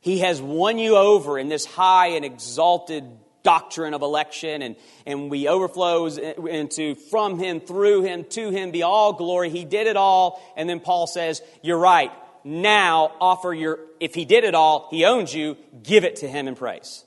he 0.00 0.20
has 0.20 0.40
won 0.40 0.78
you 0.78 0.96
over 0.96 1.38
in 1.38 1.48
this 1.48 1.64
high 1.64 2.08
and 2.08 2.24
exalted 2.24 3.04
doctrine 3.42 3.94
of 3.94 4.02
election, 4.02 4.62
and, 4.62 4.76
and 5.06 5.30
we 5.30 5.48
overflows 5.48 6.18
into 6.18 6.94
from 6.94 7.38
him, 7.38 7.60
through 7.60 8.02
him, 8.02 8.24
to 8.30 8.50
him 8.50 8.70
be 8.70 8.82
all 8.82 9.12
glory. 9.12 9.50
He 9.50 9.64
did 9.64 9.86
it 9.86 9.96
all. 9.96 10.42
And 10.56 10.68
then 10.68 10.80
Paul 10.80 11.06
says, 11.06 11.42
You're 11.62 11.78
right. 11.78 12.12
Now 12.44 13.12
offer 13.20 13.52
your, 13.52 13.78
if 14.00 14.14
he 14.14 14.24
did 14.24 14.44
it 14.44 14.54
all, 14.54 14.88
he 14.90 15.04
owns 15.04 15.34
you, 15.34 15.56
give 15.82 16.04
it 16.04 16.16
to 16.16 16.28
him 16.28 16.48
in 16.48 16.54
praise. 16.54 17.04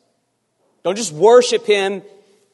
Don't 0.83 0.97
just 0.97 1.13
worship 1.13 1.65
him 1.65 2.01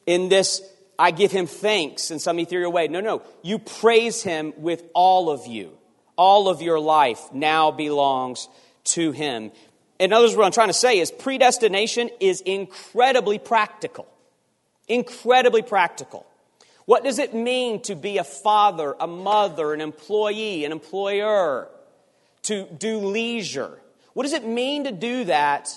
in 0.06 0.30
this, 0.30 0.62
I 0.98 1.12
give 1.12 1.32
him 1.32 1.48
thanks 1.48 2.12
in 2.12 2.20
some 2.20 2.40
ethereal 2.40 2.72
way. 2.72 2.88
No, 2.88 3.02
no. 3.02 3.22
You 3.42 3.60
praise 3.60 4.24
him 4.24 4.54
with 4.58 4.84
all 4.94 5.30
of 5.30 5.48
you. 5.48 5.72
All 6.16 6.50
of 6.50 6.62
your 6.62 6.80
life 6.80 7.22
now 7.34 7.72
belongs 7.72 8.48
to 8.86 9.12
him 9.12 9.52
in 10.00 10.14
other 10.14 10.26
words, 10.26 10.36
what 10.36 10.46
I'm 10.46 10.52
trying 10.52 10.70
to 10.70 10.74
say 10.74 11.00
is 11.00 11.12
predestination 11.12 12.10
is 12.20 12.42
incredibly 12.42 13.40
practical. 13.40 14.08
Incredibly 14.88 15.62
practical. 15.62 16.26
What 16.86 17.04
does 17.04 17.20
it 17.20 17.34
mean 17.34 17.82
to 17.84 17.96
be 17.96 18.18
a 18.18 18.24
father, 18.24 18.96
a 19.00 19.08
mother, 19.08 19.74
an 19.74 19.82
employee, 19.82 20.64
an 20.64 20.72
employer, 20.72 21.68
to 22.44 22.66
do 22.66 23.00
leisure? 23.00 23.78
What 24.14 24.24
does 24.24 24.34
it 24.34 24.46
mean 24.46 24.86
to 24.86 24.92
do 24.92 25.26
that 25.26 25.70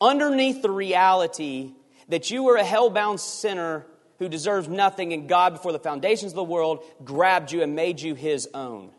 underneath 0.00 0.62
the 0.62 0.70
reality 0.70 1.72
that 2.08 2.30
you 2.30 2.44
were 2.44 2.56
a 2.56 2.64
hell-bound 2.64 3.20
sinner 3.20 3.84
who 4.18 4.28
deserves 4.28 4.68
nothing 4.68 5.12
and 5.12 5.28
God, 5.28 5.52
before 5.52 5.72
the 5.72 5.78
foundations 5.78 6.32
of 6.32 6.36
the 6.36 6.44
world, 6.44 6.82
grabbed 7.04 7.52
you 7.52 7.62
and 7.62 7.76
made 7.76 8.00
you 8.00 8.14
his 8.14 8.48
own? 8.54 8.90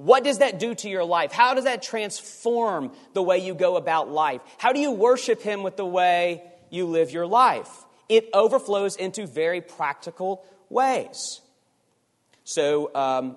What 0.00 0.24
does 0.24 0.38
that 0.38 0.58
do 0.58 0.74
to 0.76 0.88
your 0.88 1.04
life? 1.04 1.30
How 1.30 1.52
does 1.52 1.64
that 1.64 1.82
transform 1.82 2.92
the 3.12 3.22
way 3.22 3.36
you 3.36 3.52
go 3.52 3.76
about 3.76 4.08
life? 4.10 4.40
How 4.56 4.72
do 4.72 4.80
you 4.80 4.92
worship 4.92 5.42
Him 5.42 5.62
with 5.62 5.76
the 5.76 5.84
way 5.84 6.42
you 6.70 6.86
live 6.86 7.10
your 7.10 7.26
life? 7.26 7.68
It 8.08 8.30
overflows 8.32 8.96
into 8.96 9.26
very 9.26 9.60
practical 9.60 10.42
ways. 10.70 11.42
So, 12.44 12.90
um, 12.94 13.36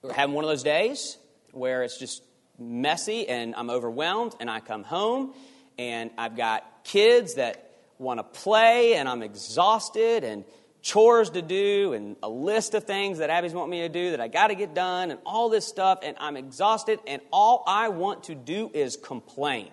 we're 0.00 0.14
having 0.14 0.34
one 0.34 0.44
of 0.44 0.48
those 0.48 0.62
days 0.62 1.18
where 1.52 1.82
it's 1.82 1.98
just 1.98 2.22
messy 2.58 3.28
and 3.28 3.54
I'm 3.54 3.68
overwhelmed, 3.68 4.34
and 4.40 4.48
I 4.48 4.60
come 4.60 4.82
home 4.82 5.34
and 5.78 6.10
I've 6.16 6.38
got 6.38 6.64
kids 6.84 7.34
that 7.34 7.70
want 7.98 8.18
to 8.18 8.24
play 8.24 8.94
and 8.94 9.06
I'm 9.06 9.22
exhausted 9.22 10.24
and 10.24 10.46
chores 10.84 11.30
to 11.30 11.40
do 11.40 11.94
and 11.94 12.14
a 12.22 12.28
list 12.28 12.74
of 12.74 12.84
things 12.84 13.18
that 13.18 13.30
Abby's 13.30 13.54
want 13.54 13.70
me 13.70 13.80
to 13.80 13.88
do 13.88 14.10
that 14.10 14.20
I 14.20 14.28
got 14.28 14.48
to 14.48 14.54
get 14.54 14.74
done 14.74 15.10
and 15.10 15.18
all 15.24 15.48
this 15.48 15.66
stuff, 15.66 16.00
and 16.02 16.14
I'm 16.20 16.36
exhausted, 16.36 17.00
and 17.06 17.22
all 17.32 17.64
I 17.66 17.88
want 17.88 18.24
to 18.24 18.34
do 18.34 18.70
is 18.72 18.96
complain 18.96 19.70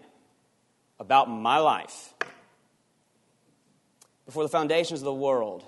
about 1.02 1.30
my 1.30 1.58
life. 1.58 2.14
Before 4.26 4.44
the 4.44 4.50
foundations 4.50 5.02
of 5.02 5.06
the 5.06 5.14
world, 5.14 5.66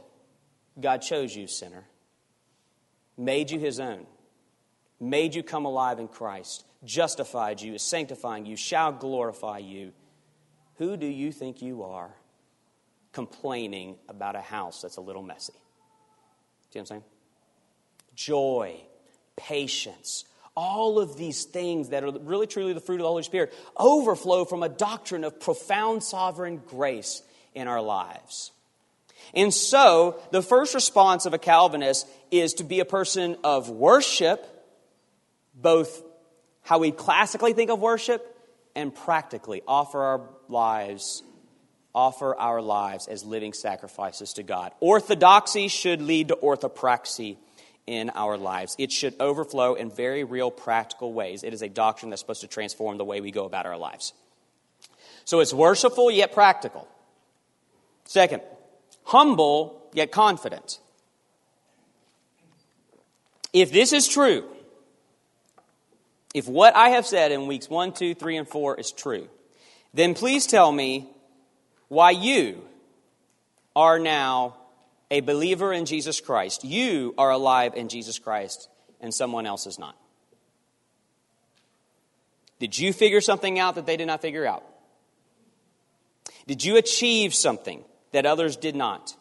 God 0.80 1.02
chose 1.02 1.36
you, 1.36 1.48
sinner, 1.48 1.84
made 3.18 3.52
you 3.52 3.60
his 3.60 3.82
own, 3.82 4.06
made 4.98 5.36
you 5.36 5.44
come 5.44 5.66
alive 5.66 6.00
in 6.00 6.08
Christ, 6.08 6.64
justified 6.86 7.62
you, 7.62 7.74
is 7.74 7.84
sanctifying 7.84 8.46
you, 8.46 8.56
shall 8.56 8.94
glorify 8.94 9.58
you. 9.58 9.92
Who 10.78 10.96
do 10.96 11.06
you 11.06 11.34
think 11.34 11.62
you 11.62 11.84
are? 11.84 12.16
Complaining 13.14 13.96
about 14.10 14.36
a 14.36 14.42
house 14.42 14.82
that's 14.82 14.98
a 14.98 15.02
little 15.02 15.24
messy. 15.24 15.54
See 16.72 16.80
what 16.80 16.82
I'm 16.82 16.86
saying? 16.88 17.04
Joy, 18.16 18.82
patience, 19.36 20.26
all 20.56 21.00
of 21.00 21.18
these 21.18 21.46
things 21.46 21.90
that 21.90 22.04
are 22.04 22.12
really 22.12 22.48
truly 22.48 22.74
the 22.74 22.82
fruit 22.82 22.96
of 22.96 23.04
the 23.04 23.08
Holy 23.08 23.24
Spirit 23.24 23.54
overflow 23.78 24.46
from 24.46 24.64
a 24.64 24.70
doctrine 24.70 25.24
of 25.24 25.40
profound 25.40 26.04
sovereign 26.04 26.62
grace 26.68 27.24
in 27.56 27.68
our 27.68 27.82
lives. 27.82 28.52
And 29.34 29.54
so, 29.54 30.20
the 30.32 30.42
first 30.42 30.76
response 30.76 31.26
of 31.26 31.34
a 31.34 31.38
Calvinist 31.38 32.08
is 32.30 32.56
to 32.56 32.64
be 32.64 32.82
a 32.82 32.86
person 32.86 33.38
of 33.44 33.70
worship, 33.70 34.46
both 35.56 36.04
how 36.62 36.80
we 36.80 36.92
classically 36.92 37.54
think 37.54 37.72
of 37.72 37.80
worship 37.80 38.38
and 38.76 38.94
practically 38.94 39.62
offer 39.68 40.02
our 40.02 40.30
lives 40.50 41.24
offer 41.96 42.36
our 42.36 42.62
lives 42.62 43.08
as 43.08 43.24
living 43.24 43.54
sacrifices 43.54 44.34
to 44.34 44.44
God. 44.44 44.72
Orthodoxy 44.80 45.68
should 45.68 46.02
lead 46.02 46.30
to 46.30 46.36
orthopraxy 46.36 47.38
in 47.86 48.10
our 48.12 48.38
lives. 48.38 48.76
It 48.80 48.92
should 48.92 49.16
overflow 49.20 49.76
in 49.76 49.92
very 49.92 50.24
real 50.24 50.50
practical 50.50 51.14
ways. 51.14 51.44
It 51.44 51.54
is 51.54 51.62
a 51.62 51.70
doctrine 51.70 52.10
that's 52.10 52.22
supposed 52.22 52.42
to 52.42 52.48
transform 52.48 52.98
the 52.98 53.06
way 53.06 53.22
we 53.22 53.32
go 53.32 53.46
about 53.46 53.66
our 53.66 53.78
lives. 53.78 54.14
So 55.26 55.40
it's 55.40 55.54
worshipful 55.54 56.12
yet 56.12 56.34
practical. 56.34 56.88
Second, 58.06 58.42
humble 59.04 59.88
yet 59.94 60.12
confident. 60.12 60.80
If 63.52 63.72
this 63.72 63.94
is 63.94 64.08
true, 64.08 64.46
if 66.34 66.48
what 66.48 66.76
I 66.76 66.90
have 66.90 67.06
said 67.06 67.32
in 67.32 67.48
weeks 67.48 67.70
1, 67.70 67.94
2, 67.94 68.16
3, 68.16 68.38
and 68.38 68.48
4 68.48 68.80
is 68.80 68.92
true, 68.92 69.28
then 69.94 70.16
please 70.16 70.48
tell 70.48 70.72
me 70.72 71.08
why 71.94 72.12
you 72.12 72.62
are 73.76 74.00
now 74.00 74.56
a 75.12 75.22
believer 75.22 75.72
in 75.72 75.86
Jesus 75.86 76.20
Christ. 76.22 76.64
You 76.64 77.14
are 77.18 77.30
alive 77.30 77.76
in 77.76 77.88
Jesus 77.88 78.18
Christ, 78.18 78.68
and 79.00 79.14
someone 79.14 79.46
else 79.46 79.68
is 79.68 79.78
not. 79.78 79.96
Did 82.60 82.78
you 82.78 82.94
figure 82.94 83.22
something 83.22 83.60
out 83.60 83.76
that 83.76 83.86
they 83.86 83.98
did 83.98 84.08
not 84.08 84.22
figure 84.22 84.46
out? 84.46 84.64
Did 86.48 86.64
you 86.64 86.78
achieve 86.78 87.34
something 87.34 87.84
that 88.12 88.26
others 88.26 88.58
did 88.58 88.76
not? 88.76 89.16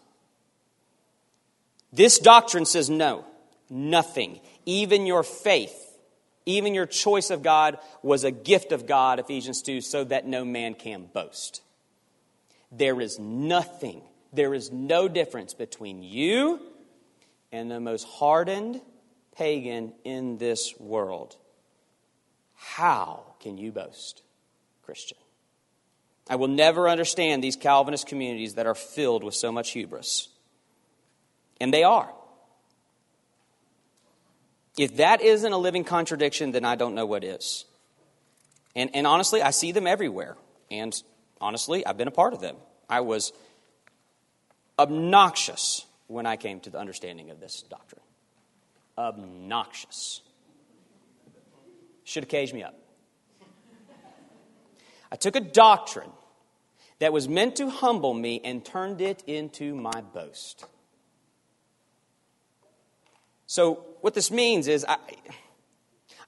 This 1.93 2.19
doctrine 2.19 2.65
says 2.65 2.89
no, 2.89 3.25
nothing. 3.69 4.41
Even 4.65 5.07
your 5.07 5.23
faith, 5.23 5.77
even 6.47 6.73
your 6.73 6.87
choice 6.87 7.31
of 7.31 7.43
God 7.43 7.79
was 8.03 8.25
a 8.25 8.31
gift 8.31 8.73
of 8.73 8.87
God, 8.87 9.19
Ephesians 9.19 9.61
2, 9.61 9.83
so 9.83 10.05
that 10.05 10.27
no 10.27 10.45
man 10.45 10.75
can 10.75 11.05
boast. 11.13 11.61
There 12.73 13.01
is 13.01 13.19
nothing, 13.19 14.03
there 14.33 14.55
is 14.55 14.73
no 14.73 15.07
difference 15.07 15.55
between 15.55 16.03
you 16.03 16.61
and 17.53 17.71
the 17.71 17.81
most 17.81 18.05
hardened 18.05 18.81
pagan 19.37 19.93
in 20.05 20.39
this 20.39 20.75
world. 20.79 21.37
How 22.55 23.25
can 23.41 23.59
you 23.59 23.73
boast, 23.73 24.23
Christian? 24.85 25.19
I 26.29 26.37
will 26.37 26.49
never 26.49 26.89
understand 26.89 27.43
these 27.43 27.57
Calvinist 27.57 28.07
communities 28.07 28.55
that 28.55 28.67
are 28.67 28.75
filled 28.75 29.25
with 29.25 29.35
so 29.35 29.53
much 29.53 29.73
hubris. 29.73 30.29
And 31.61 31.75
they 31.75 31.83
are. 31.83 32.11
If 34.79 34.97
that 34.97 35.21
isn't 35.21 35.53
a 35.53 35.59
living 35.59 35.85
contradiction, 35.85 36.53
then 36.53 36.65
I 36.65 36.77
don't 36.77 36.95
know 36.95 37.05
what 37.05 37.25
is. 37.25 37.67
And, 38.75 38.91
and 38.95 39.07
honestly, 39.07 39.43
I 39.43 39.51
see 39.51 39.73
them 39.73 39.87
everywhere. 39.87 40.37
And 40.71 40.95
honestly, 41.43 41.85
I've 41.85 41.99
been 41.99 42.09
a 42.09 42.13
part 42.13 42.33
of 42.33 42.41
them. 42.41 42.57
I 42.89 43.01
was 43.01 43.33
obnoxious 44.79 45.85
when 46.07 46.25
I 46.25 46.37
came 46.37 46.61
to 46.61 46.71
the 46.71 46.79
understanding 46.79 47.31
of 47.31 47.41
this 47.41 47.63
doctrine. 47.63 48.03
Obnoxious. 48.97 50.23
Should 52.05 52.25
have 52.25 52.31
caged 52.31 52.55
me 52.55 52.63
up. 52.63 52.75
I 55.11 55.17
took 55.17 55.37
a 55.37 55.41
doctrine 55.41 56.11
that 57.01 57.13
was 57.13 57.29
meant 57.29 57.57
to 57.57 57.69
humble 57.69 58.15
me 58.15 58.41
and 58.45 58.65
turned 58.65 59.01
it 59.01 59.23
into 59.27 59.75
my 59.75 60.01
boast. 60.01 60.65
So, 63.47 63.85
what 64.01 64.15
this 64.15 64.31
means 64.31 64.69
is 64.69 64.87
I, 64.89 64.97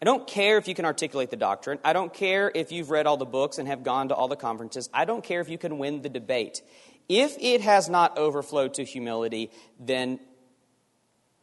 I 0.01 0.05
don't 0.05 0.27
care 0.27 0.59
if 0.59 0.69
you 0.69 0.75
can 0.75 0.85
articulate 0.85 1.31
the 1.31 1.37
doctrine. 1.37 1.79
I 1.85 1.93
don't 1.93 2.13
care 2.13 2.51
if 2.55 2.73
you've 2.73 2.91
read 2.91 3.07
all 3.07 3.17
the 3.17 3.25
books 3.25 3.59
and 3.59 3.69
have 3.69 3.83
gone 3.83 4.09
to 4.09 4.15
all 4.15 4.29
the 4.29 4.37
conferences. 4.37 4.89
I 4.93 5.05
don't 5.05 5.23
care 5.25 5.41
if 5.41 5.49
you 5.49 5.59
can 5.59 5.79
win 5.79 6.03
the 6.03 6.09
debate. 6.09 6.63
If 7.09 7.37
it 7.39 7.61
has 7.61 7.89
not 7.89 8.19
overflowed 8.19 8.75
to 8.75 8.85
humility, 8.85 9.51
then 9.79 10.19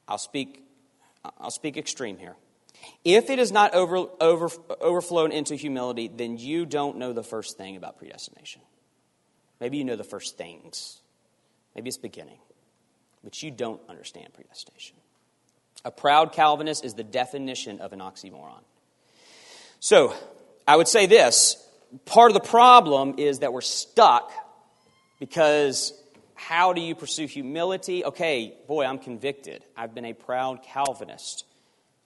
I'll 0.07 0.17
speak, 0.17 0.63
I'll 1.39 1.51
speak 1.51 1.77
extreme 1.77 2.17
here. 2.17 2.35
If 3.03 3.29
it 3.29 3.39
is 3.39 3.51
not 3.51 3.73
over, 3.73 4.05
over, 4.19 5.29
into 5.29 5.55
humility, 5.55 6.07
then 6.07 6.37
you 6.37 6.65
don't 6.65 6.97
know 6.97 7.13
the 7.13 7.23
first 7.23 7.57
thing 7.57 7.77
about 7.77 7.97
predestination. 7.97 8.61
Maybe 9.59 9.77
you 9.77 9.85
know 9.85 9.95
the 9.95 10.03
first 10.03 10.37
things. 10.37 10.99
Maybe 11.75 11.87
it's 11.89 11.97
beginning. 11.97 12.39
But 13.23 13.41
you 13.43 13.51
don't 13.51 13.79
understand 13.87 14.33
predestination. 14.33 14.97
A 15.83 15.91
proud 15.91 16.33
Calvinist 16.33 16.85
is 16.85 16.93
the 16.93 17.03
definition 17.03 17.79
of 17.79 17.93
an 17.93 17.99
oxymoron. 17.99 18.61
So, 19.79 20.13
I 20.67 20.75
would 20.75 20.87
say 20.87 21.07
this 21.07 21.57
part 22.05 22.31
of 22.31 22.35
the 22.35 22.47
problem 22.47 23.15
is 23.17 23.39
that 23.39 23.51
we're 23.51 23.61
stuck 23.61 24.31
because 25.19 25.93
how 26.35 26.73
do 26.73 26.81
you 26.81 26.95
pursue 26.95 27.27
humility? 27.27 28.03
Okay, 28.05 28.55
boy, 28.67 28.85
I'm 28.85 28.97
convicted. 28.97 29.63
I've 29.75 29.93
been 29.93 30.05
a 30.05 30.13
proud 30.13 30.63
Calvinist. 30.63 31.45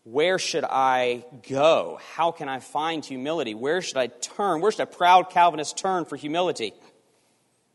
Where 0.04 0.38
should 0.38 0.64
I 0.64 1.26
go? 1.50 2.00
How 2.14 2.32
can 2.32 2.48
I 2.48 2.60
find 2.60 3.04
humility? 3.04 3.56
Where 3.56 3.82
should 3.82 3.98
I 3.98 4.08
turn? 4.08 4.62
Where 4.62 4.72
should 4.72 4.82
a 4.82 4.86
proud 4.86 5.32
Calvinist 5.32 5.78
turn 5.78 6.06
for 6.06 6.16
humility? 6.16 6.74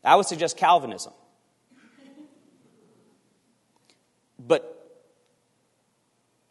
I 0.03 0.15
would 0.15 0.25
suggest 0.25 0.55
Calvinism. 0.57 1.13
But, 4.39 4.80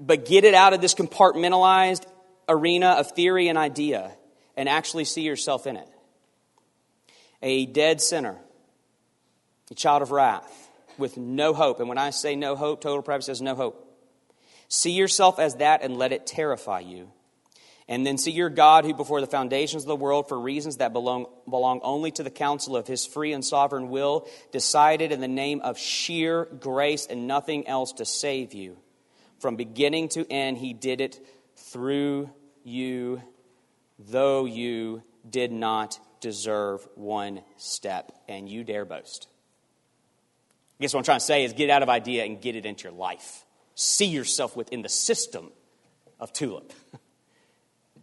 but 0.01 0.25
get 0.25 0.45
it 0.45 0.55
out 0.55 0.73
of 0.73 0.81
this 0.81 0.95
compartmentalized 0.95 2.07
arena 2.49 2.97
of 2.99 3.13
theory 3.13 3.49
and 3.49 3.59
idea 3.59 4.11
and 4.57 4.69
actually 4.69 5.05
see 5.05 5.23
yourself 5.23 5.67
in 5.67 5.77
it. 5.77 5.89
A 7.43 7.67
dead 7.67 8.01
sinner, 8.01 8.37
a 9.71 9.75
child 9.75 10.03
of 10.03 10.11
wrath, 10.11 10.69
with 10.99 11.17
no 11.17 11.55
hope. 11.55 11.81
And 11.81 11.89
when 11.89 11.99
I 11.99 12.11
say 12.11 12.35
no 12.35 12.57
hope, 12.57 12.81
total 12.81 12.99
depravity 12.99 13.27
says 13.27 13.41
no 13.41 13.55
hope. 13.55 13.87
See 14.69 14.93
yourself 14.93 15.39
as 15.39 15.57
that 15.57 15.83
and 15.83 15.97
let 15.97 16.13
it 16.13 16.27
terrify 16.27 16.81
you. 16.81 17.11
And 17.89 18.07
then 18.07 18.19
see 18.19 18.31
your 18.31 18.51
God, 18.51 18.85
who 18.85 18.95
before 18.95 19.21
the 19.21 19.27
foundations 19.27 19.83
of 19.83 19.89
the 19.89 19.97
world, 19.97 20.29
for 20.29 20.39
reasons 20.39 20.77
that 20.77 20.93
belong, 20.93 21.27
belong 21.49 21.81
only 21.83 22.13
to 22.13 22.23
the 22.23 22.31
counsel 22.31 22.77
of 22.77 22.87
his 22.87 23.05
free 23.05 23.33
and 23.33 23.45
sovereign 23.45 23.89
will, 23.89 24.29
decided 24.53 25.11
in 25.11 25.21
the 25.21 25.27
name 25.27 25.61
of 25.61 25.77
sheer 25.77 26.45
grace 26.45 27.07
and 27.07 27.27
nothing 27.27 27.67
else 27.67 27.93
to 27.95 28.05
save 28.05 28.55
you. 28.55 28.77
From 29.41 29.57
beginning 29.57 30.09
to 30.11 30.31
end, 30.31 30.59
he 30.59 30.73
did 30.73 31.01
it 31.01 31.19
through 31.57 32.31
you, 32.63 33.23
though 33.99 34.45
you 34.45 35.03
did 35.29 35.51
not 35.51 35.99
deserve 36.21 36.87
one 36.95 37.43
step, 37.57 38.13
and 38.29 38.49
you 38.49 38.65
dare 38.65 38.85
boast. 38.85 39.27
I 40.79 40.85
guess 40.85 40.95
what 40.95 41.01
I'm 41.01 41.05
trying 41.05 41.19
to 41.19 41.25
say 41.25 41.45
is 41.45 41.53
get 41.53 41.71
out 41.71 41.83
of 41.83 41.89
idea 41.89 42.25
and 42.25 42.41
get 42.41 42.57
it 42.57 42.65
into 42.65 42.85
your 42.85 42.93
life 42.93 43.45
see 43.81 44.07
yourself 44.07 44.57
within 44.57 44.83
the 44.83 44.89
system 44.89 45.51
of 46.19 46.33
TULIP. 46.33 46.73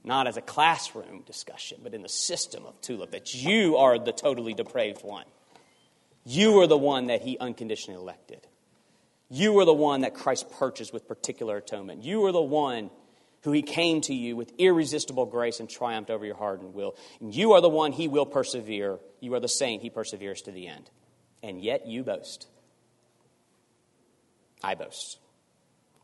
Not 0.04 0.28
as 0.28 0.38
a 0.38 0.41
classroom 0.41 1.21
discussion, 1.26 1.80
but 1.84 1.93
in 1.93 2.02
the 2.02 2.10
system 2.10 2.65
of 2.65 2.82
TULIP, 2.82 3.12
that 3.12 3.36
you 3.36 3.78
are 3.78 4.00
the 4.00 4.12
totally 4.12 4.54
depraved 4.54 5.04
one. 5.04 5.26
You 6.26 6.60
are 6.60 6.67
the 6.67 6.78
one 6.78 7.08
that 7.08 7.21
he 7.21 7.38
unconditionally 7.38 8.00
elected. 8.00 8.46
You 9.29 9.57
are 9.59 9.65
the 9.65 9.73
one 9.73 10.01
that 10.01 10.13
Christ 10.13 10.49
purchased 10.51 10.93
with 10.93 11.07
particular 11.07 11.57
atonement. 11.57 12.03
You 12.03 12.25
are 12.25 12.31
the 12.31 12.41
one 12.41 12.89
who 13.41 13.51
he 13.51 13.61
came 13.61 14.01
to 14.01 14.13
you 14.13 14.35
with 14.35 14.51
irresistible 14.57 15.25
grace 15.25 15.59
and 15.59 15.69
triumphed 15.69 16.09
over 16.09 16.25
your 16.25 16.35
hardened 16.35 16.73
will. 16.73 16.95
And 17.19 17.33
you 17.33 17.53
are 17.53 17.61
the 17.61 17.69
one 17.69 17.91
he 17.91 18.07
will 18.07 18.25
persevere. 18.25 18.99
You 19.19 19.33
are 19.35 19.39
the 19.39 19.47
saint 19.47 19.81
he 19.81 19.89
perseveres 19.89 20.41
to 20.43 20.51
the 20.51 20.67
end. 20.67 20.89
And 21.43 21.61
yet 21.61 21.85
you 21.87 22.03
boast. 22.03 22.47
I 24.63 24.75
boast. 24.75 25.19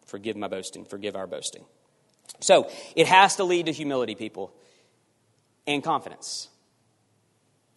Forgive 0.05 0.35
my 0.35 0.47
boasting. 0.47 0.85
Forgive 0.85 1.15
our 1.15 1.27
boasting. 1.27 1.65
So 2.39 2.69
it 2.95 3.07
has 3.07 3.37
to 3.37 3.43
lead 3.43 3.65
to 3.65 3.71
humility, 3.71 4.15
people, 4.15 4.53
and 5.65 5.83
confidence. 5.83 6.49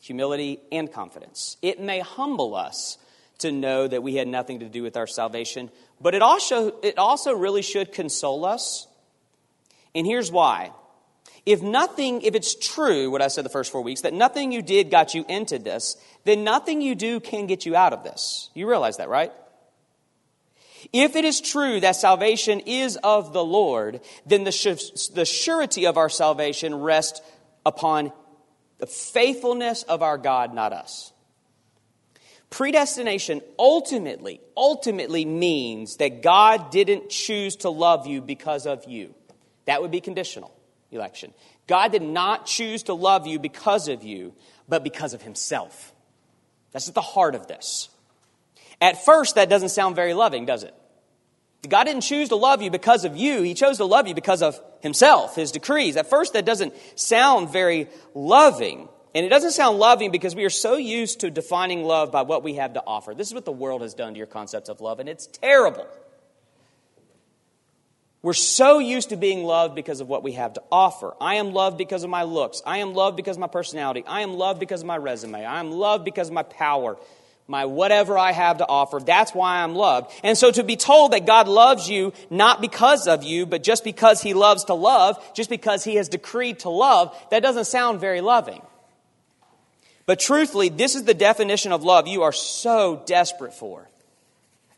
Humility 0.03 0.61
and 0.71 0.93
confidence. 0.93 1.57
It 1.63 1.81
may 1.81 2.01
humble 2.01 2.55
us 2.55 2.99
to 3.39 3.53
know 3.53 3.87
that 3.87 4.03
we 4.03 4.15
had 4.15 4.29
nothing 4.29 4.61
to 4.61 4.69
do 4.69 4.83
with 4.83 4.97
our 4.97 5.07
salvation, 5.07 5.71
but 6.01 6.15
it 6.15 6.23
also, 6.23 6.79
it 6.81 6.99
also 6.99 7.33
really 7.33 7.63
should 7.63 7.93
console 7.93 8.45
us. 8.45 8.87
And 9.95 10.07
here's 10.07 10.31
why. 10.31 10.73
If 11.45 11.63
nothing, 11.63 12.23
if 12.23 12.35
it's 12.35 12.55
true, 12.55 13.11
what 13.11 13.23
I 13.23 13.29
said 13.29 13.45
the 13.45 13.51
first 13.51 13.71
four 13.71 13.83
weeks, 13.83 14.01
that 14.01 14.13
nothing 14.13 14.51
you 14.51 14.63
did 14.63 14.91
got 14.91 15.15
you 15.15 15.25
into 15.29 15.59
this, 15.59 15.97
then 16.25 16.43
nothing 16.43 16.81
you 16.81 16.95
do 16.95 17.21
can 17.21 17.47
get 17.47 17.65
you 17.65 17.77
out 17.77 17.93
of 17.93 18.03
this. 18.03 18.51
You 18.53 18.69
realize 18.69 18.97
that, 18.97 19.09
right? 19.09 19.33
If 20.93 21.15
it 21.17 21.25
is 21.25 21.41
true 21.41 21.81
that 21.81 21.97
salvation 21.97 22.61
is 22.61 22.97
of 23.03 23.33
the 23.33 23.45
Lord, 23.45 24.01
then 24.27 24.45
the, 24.45 25.11
the 25.15 25.25
surety 25.25 25.87
of 25.87 25.97
our 25.97 26.09
salvation 26.09 26.75
rests 26.75 27.21
upon 27.65 28.13
the 28.79 28.87
faithfulness 28.87 29.83
of 29.85 30.03
our 30.03 30.19
God, 30.19 30.55
not 30.55 30.73
us. 30.73 31.13
Predestination 32.51 33.43
ultimately, 33.59 34.41
ultimately 34.57 35.25
means 35.25 35.97
that 35.97 36.23
God 36.23 36.71
didn't 36.71 37.11
choose 37.11 37.57
to 37.57 37.71
love 37.71 38.07
you 38.07 38.21
because 38.21 38.67
of 38.67 38.85
you. 38.87 39.15
That 39.65 39.83
would 39.83 39.91
be 39.91 40.01
conditional 40.01 40.55
election. 40.93 41.35
God 41.67 41.93
did 41.93 42.03
not 42.03 42.47
choose 42.47 42.85
to 42.85 42.95
love 42.95 43.27
you 43.27 43.39
because 43.39 43.89
of 43.89 44.05
you, 44.05 44.33
but 44.69 44.85
because 44.85 45.13
of 45.13 45.23
himself. 45.23 45.93
That's 46.73 46.89
at 46.89 46.95
the 46.95 47.01
heart 47.01 47.35
of 47.35 47.47
this. 47.49 47.89
At 48.81 49.05
first, 49.05 49.35
that 49.35 49.49
doesn't 49.49 49.71
sound 49.71 49.97
very 49.97 50.15
loving, 50.15 50.47
does 50.47 50.63
it? 50.63 50.75
God 51.69 51.85
didn't 51.85 52.03
choose 52.03 52.29
to 52.29 52.37
love 52.37 52.63
you 52.63 52.71
because 52.71 53.05
of 53.05 53.17
you. 53.17 53.43
He 53.43 53.55
chose 53.55 53.79
to 53.79 53.85
love 53.85 54.07
you 54.07 54.15
because 54.15 54.43
of 54.43 54.61
Himself, 54.81 55.35
His 55.35 55.51
decrees. 55.51 55.97
At 55.97 56.09
first, 56.09 56.35
that 56.35 56.45
doesn't 56.45 56.75
sound 56.95 57.51
very 57.51 57.89
loving. 58.15 58.89
And 59.17 59.25
it 59.25 59.31
doesn't 59.31 59.53
sound 59.53 59.79
loving 59.79 60.11
because 60.11 60.35
we 60.35 60.45
are 60.45 60.51
so 60.51 60.77
used 60.77 61.21
to 61.21 61.31
defining 61.31 61.85
love 61.85 62.13
by 62.13 62.21
what 62.21 62.43
we 62.43 62.57
have 62.57 62.75
to 62.75 62.83
offer. 62.87 63.15
This 63.15 63.29
is 63.29 63.35
what 63.35 63.47
the 63.47 63.51
world 63.51 63.81
has 63.81 63.95
done 63.95 64.13
to 64.13 64.19
your 64.19 64.27
concept 64.27 64.69
of 64.69 64.83
love, 64.83 65.01
and 65.01 65.09
it's 65.09 65.27
terrible. 65.27 65.87
We're 68.21 68.35
so 68.35 68.79
used 68.79 69.09
to 69.09 69.17
being 69.17 69.43
loved 69.43 69.75
because 69.75 70.03
of 70.03 70.09
what 70.09 70.23
we 70.23 70.33
have 70.33 70.53
to 70.53 70.63
offer. 70.71 71.15
I 71.19 71.37
am 71.37 71.55
loved 71.55 71.79
because 71.79 72.05
of 72.05 72.11
my 72.11 72.25
looks. 72.25 72.61
I 72.67 72.79
am 72.79 72.93
loved 72.93 73.17
because 73.17 73.39
of 73.39 73.41
my 73.41 73.47
personality. 73.47 74.05
I 74.07 74.21
am 74.21 74.35
loved 74.35 74.61
because 74.61 74.83
of 74.83 74.87
my 74.87 74.99
resume. 74.99 75.47
I 75.47 75.61
am 75.61 75.71
loved 75.71 76.05
because 76.05 76.29
of 76.29 76.35
my 76.35 76.43
power, 76.43 76.99
my 77.49 77.65
whatever 77.65 78.19
I 78.19 78.33
have 78.33 78.59
to 78.59 78.69
offer. 78.69 79.01
That's 79.01 79.35
why 79.35 79.63
I'm 79.63 79.75
loved. 79.75 80.13
And 80.25 80.37
so 80.37 80.51
to 80.51 80.63
be 80.63 80.77
told 80.77 81.15
that 81.15 81.25
God 81.25 81.49
loves 81.49 81.89
you 81.89 82.13
not 82.29 82.61
because 82.61 83.09
of 83.09 83.25
you, 83.25 83.47
but 83.47 83.63
just 83.63 83.83
because 83.83 84.21
He 84.21 84.35
loves 84.35 84.65
to 84.65 84.75
love, 84.75 85.17
just 85.33 85.49
because 85.49 85.85
He 85.85 85.95
has 85.95 86.11
decreed 86.11 86.59
to 86.61 86.69
love, 86.69 87.17
that 87.31 87.43
doesn't 87.43 87.65
sound 87.65 87.99
very 87.99 88.21
loving. 88.21 88.61
But 90.07 90.21
truthfully, 90.21 90.69
this 90.69 90.95
is 90.95 91.03
the 91.05 91.15
definition 91.15 91.73
of 91.73 91.83
love 91.83 92.07
you 92.07 92.23
are 92.23 92.33
so 92.33 93.03
desperate 93.07 93.53
for 93.53 93.89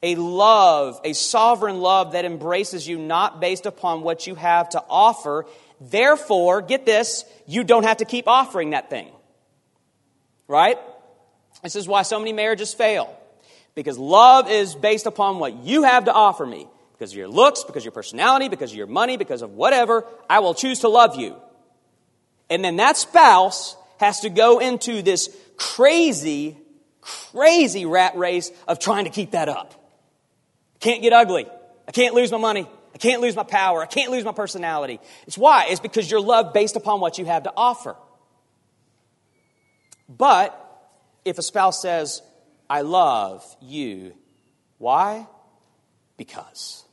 a 0.03 0.15
love, 0.15 1.01
a 1.05 1.13
sovereign 1.13 1.81
love 1.81 2.13
that 2.13 2.25
embraces 2.25 2.87
you 2.87 2.99
not 2.99 3.41
based 3.41 3.67
upon 3.67 4.03
what 4.03 4.27
you 4.27 4.35
have 4.37 4.69
to 4.71 4.83
offer. 4.89 5.47
Therefore, 5.81 6.63
get 6.63 6.87
this, 6.87 7.25
you 7.47 7.65
don't 7.65 7.85
have 7.85 7.99
to 7.99 8.05
keep 8.05 8.29
offering 8.29 8.71
that 8.71 8.91
thing. 8.91 9.09
Right? 10.47 10.79
This 11.63 11.77
is 11.77 11.89
why 11.89 12.03
so 12.03 12.19
many 12.19 12.33
marriages 12.33 12.73
fail. 12.73 13.15
Because 13.75 13.99
love 13.99 14.51
is 14.51 14.75
based 14.75 15.07
upon 15.07 15.39
what 15.39 15.65
you 15.65 15.83
have 15.83 16.05
to 16.05 16.13
offer 16.13 16.47
me. 16.47 16.69
Because 16.93 17.13
of 17.13 17.19
your 17.19 17.29
looks, 17.29 17.65
because 17.65 17.83
of 17.83 17.87
your 17.87 17.93
personality, 17.93 18.49
because 18.49 18.71
of 18.73 18.77
your 18.77 18.87
money, 18.87 19.17
because 19.17 19.43
of 19.43 19.53
whatever, 19.53 20.05
I 20.29 20.41
will 20.41 20.55
choose 20.55 20.81
to 20.81 20.89
love 20.89 21.17
you. 21.17 21.37
And 22.51 22.65
then 22.65 22.77
that 22.77 22.97
spouse 22.97 23.77
has 23.99 24.21
to 24.21 24.31
go 24.31 24.59
into 24.59 25.03
this 25.03 25.35
crazy, 25.57 26.57
crazy 27.01 27.85
rat 27.85 28.17
race 28.17 28.51
of 28.67 28.79
trying 28.79 29.05
to 29.05 29.11
keep 29.11 29.33
that 29.33 29.49
up. 29.49 29.75
Can't 30.81 31.03
get 31.03 31.13
ugly. 31.13 31.47
I 31.87 31.93
can't 31.93 32.15
lose 32.15 32.31
my 32.31 32.39
money. 32.39 32.69
I 32.95 32.99
can't 32.99 33.21
lose 33.21 33.37
my 33.37 33.43
power. 33.43 33.83
I 33.83 33.87
can't 33.87 34.11
lose 34.11 34.25
my 34.25 34.33
personality. 34.33 35.01
It's 35.27 35.39
why? 35.39 35.67
It's 35.69 35.81
because 35.81 36.11
you're 36.11 36.21
loved 36.21 36.53
based 36.53 36.77
upon 36.77 37.01
what 37.01 37.19
you 37.19 37.25
have 37.27 37.45
to 37.45 37.53
offer. 37.57 37.97
But 40.09 40.55
if 41.25 41.39
a 41.39 41.43
spouse 41.43 41.83
says, 41.83 42.23
I 42.69 42.81
love 42.83 43.45
you, 43.61 44.15
why? 44.79 45.27
Because. 46.17 46.85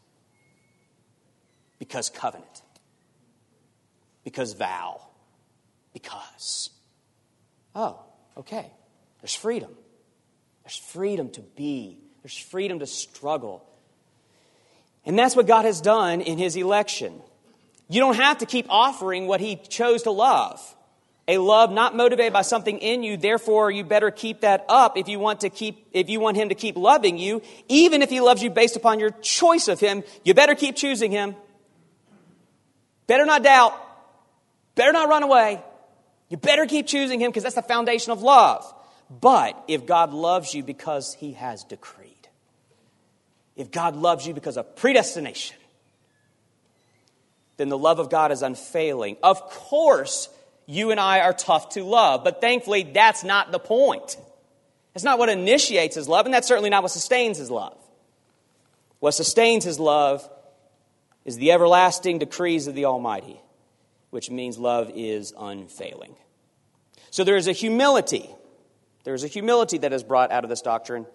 Because 1.80 2.10
covenant. 2.10 2.62
Because 4.24 4.54
vow. 4.54 5.02
Because. 5.94 6.70
Oh, 7.76 8.00
okay. 8.38 8.72
There's 9.22 9.36
freedom. 9.36 9.72
There's 10.64 10.78
freedom 10.78 11.30
to 11.32 11.42
be. 11.42 12.00
There's 12.24 12.38
freedom 12.38 12.80
to 12.80 12.88
struggle. 12.88 13.64
And 15.06 15.20
that's 15.20 15.36
what 15.36 15.46
God 15.46 15.66
has 15.66 15.82
done 15.82 16.22
in 16.22 16.38
His 16.38 16.56
election. 16.56 17.22
You 17.90 18.00
don't 18.00 18.16
have 18.16 18.40
to 18.40 18.46
keep 18.46 18.66
offering 18.70 19.28
what 19.28 19.42
He 19.42 19.58
chose 19.58 20.04
to 20.04 20.12
love. 20.12 20.60
A 21.28 21.38
love 21.40 21.72
not 21.72 21.96
motivated 21.96 22.34
by 22.34 22.44
something 22.44 22.78
in 22.78 23.02
you, 23.02 23.18
therefore 23.18 23.72
you 23.72 23.84
better 23.84 24.12
keep 24.12 24.42
that 24.42 24.64
up 24.70 24.96
if 24.96 25.08
you 25.08 25.20
want 25.20 25.42
to 25.42 25.50
keep, 25.50 25.88
if 25.92 26.08
you 26.08 26.20
want 26.20 26.38
Him 26.38 26.50
to 26.50 26.56
keep 26.56 26.78
loving 26.78 27.18
you. 27.18 27.42
Even 27.68 28.02
if 28.02 28.10
He 28.10 28.22
loves 28.22 28.42
you 28.42 28.50
based 28.50 28.76
upon 28.76 29.00
your 29.00 29.10
choice 29.22 29.68
of 29.68 29.80
Him, 29.80 30.04
you 30.24 30.34
better 30.34 30.56
keep 30.56 30.76
choosing 30.76 31.12
Him. 31.12 31.36
Better 33.08 33.26
not 33.26 33.44
doubt. 33.44 33.74
Better 34.76 34.92
not 34.92 35.10
run 35.10 35.24
away. 35.24 35.64
You 36.30 36.38
better 36.38 36.66
keep 36.66 36.88
choosing 36.88 37.20
Him 37.20 37.30
because 37.30 37.44
that's 37.44 37.56
the 37.56 37.62
foundation 37.62 38.12
of 38.12 38.22
love. 38.22 38.72
But 39.10 39.64
if 39.68 39.86
God 39.86 40.14
loves 40.14 40.54
you 40.54 40.64
because 40.64 41.14
He 41.14 41.34
has 41.34 41.64
decreed, 41.64 42.12
if 43.56 43.72
God 43.72 43.96
loves 43.96 44.28
you 44.28 44.34
because 44.34 44.58
of 44.58 44.76
predestination, 44.76 45.58
then 47.58 47.70
the 47.70 47.78
love 47.78 48.00
of 48.00 48.10
God 48.10 48.32
is 48.32 48.42
unfailing. 48.42 49.18
Of 49.24 49.42
course, 49.50 50.30
you 50.66 50.92
and 50.92 51.00
I 51.00 51.22
are 51.22 51.34
tough 51.34 51.70
to 51.70 51.84
love, 51.84 52.24
but 52.24 52.42
thankfully, 52.42 52.84
that's 52.84 53.24
not 53.24 53.52
the 53.52 53.60
point. 53.60 54.18
It's 54.94 55.04
not 55.04 55.20
what 55.20 55.30
initiates 55.30 55.96
his 55.96 56.08
love, 56.08 56.26
and 56.26 56.34
that's 56.34 56.48
certainly 56.48 56.70
not 56.70 56.84
what 56.84 56.92
sustains 56.92 57.38
his 57.38 57.52
love. 57.52 57.78
What 59.00 59.12
sustains 59.12 59.64
his 59.64 59.80
love 59.80 60.28
is 61.26 61.38
the 61.38 61.52
everlasting 61.52 62.20
decrees 62.20 62.68
of 62.68 62.76
the 62.76 62.86
Almighty, 62.86 63.40
which 64.16 64.32
means 64.32 64.58
love 64.58 64.90
is 64.96 65.34
unfailing. 65.38 66.16
So 67.12 67.26
there 67.26 67.36
is 67.36 67.50
a 67.50 67.52
humility. 67.52 68.30
There 69.04 69.14
is 69.14 69.26
a 69.26 69.28
humility 69.28 69.80
that 69.80 69.92
is 69.92 70.06
brought 70.06 70.32
out 70.32 70.46
of 70.46 70.50
this 70.50 70.62
doctrine, 70.62 71.06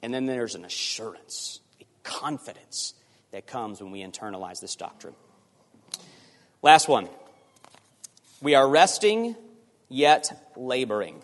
and 0.00 0.14
then 0.14 0.24
there's 0.24 0.54
an 0.54 0.64
assurance 0.64 1.60
a 1.78 1.84
confidence 2.04 2.94
that 3.32 3.46
comes 3.46 3.82
when 3.82 3.90
we 3.90 4.00
internalize 4.00 4.60
this 4.60 4.76
doctrine. 4.76 5.12
Last 6.62 6.88
one. 6.88 7.10
We 8.40 8.54
are 8.54 8.66
resting 8.66 9.36
yet 9.90 10.32
laboring. 10.56 11.20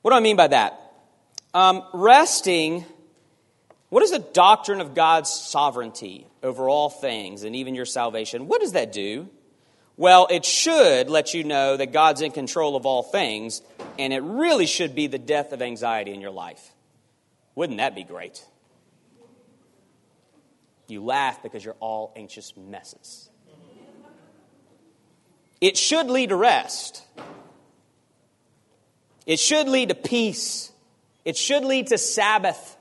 What 0.00 0.12
do 0.12 0.16
I 0.16 0.20
mean 0.20 0.36
by 0.36 0.48
that? 0.48 0.80
Um, 1.52 1.84
resting, 1.92 2.86
what 3.90 4.02
is 4.02 4.12
the 4.12 4.24
doctrine 4.32 4.80
of 4.80 4.94
God's 4.94 5.28
sovereignty 5.28 6.26
over 6.44 6.68
all 6.68 6.90
things 6.90 7.42
and 7.42 7.56
even 7.56 7.74
your 7.74 7.86
salvation? 7.86 8.46
What 8.46 8.60
does 8.60 8.72
that 8.72 8.92
do? 8.92 9.28
Well, 9.96 10.28
it 10.30 10.44
should 10.44 11.08
let 11.08 11.34
you 11.34 11.44
know 11.44 11.76
that 11.76 11.92
God's 11.92 12.20
in 12.20 12.32
control 12.32 12.76
of 12.76 12.84
all 12.84 13.02
things, 13.02 13.62
and 13.98 14.12
it 14.12 14.22
really 14.22 14.66
should 14.66 14.94
be 14.94 15.06
the 15.06 15.18
death 15.18 15.52
of 15.52 15.62
anxiety 15.62 16.12
in 16.12 16.20
your 16.20 16.32
life. 16.32 16.72
Wouldn't 17.54 17.78
that 17.78 17.94
be 17.94 18.04
great? 18.04 18.44
You 20.88 21.02
laugh 21.02 21.42
because 21.42 21.64
you're 21.64 21.76
all 21.80 22.12
anxious 22.16 22.52
messes. 22.56 23.30
It 25.60 25.76
should 25.76 26.08
lead 26.08 26.28
to 26.28 26.36
rest. 26.36 27.02
It 29.26 29.38
should 29.38 29.68
lead 29.68 29.88
to 29.88 29.94
peace. 29.94 30.72
It 31.24 31.36
should 31.36 31.64
lead 31.64 31.86
to 31.86 31.98
Sabbath. 31.98 32.73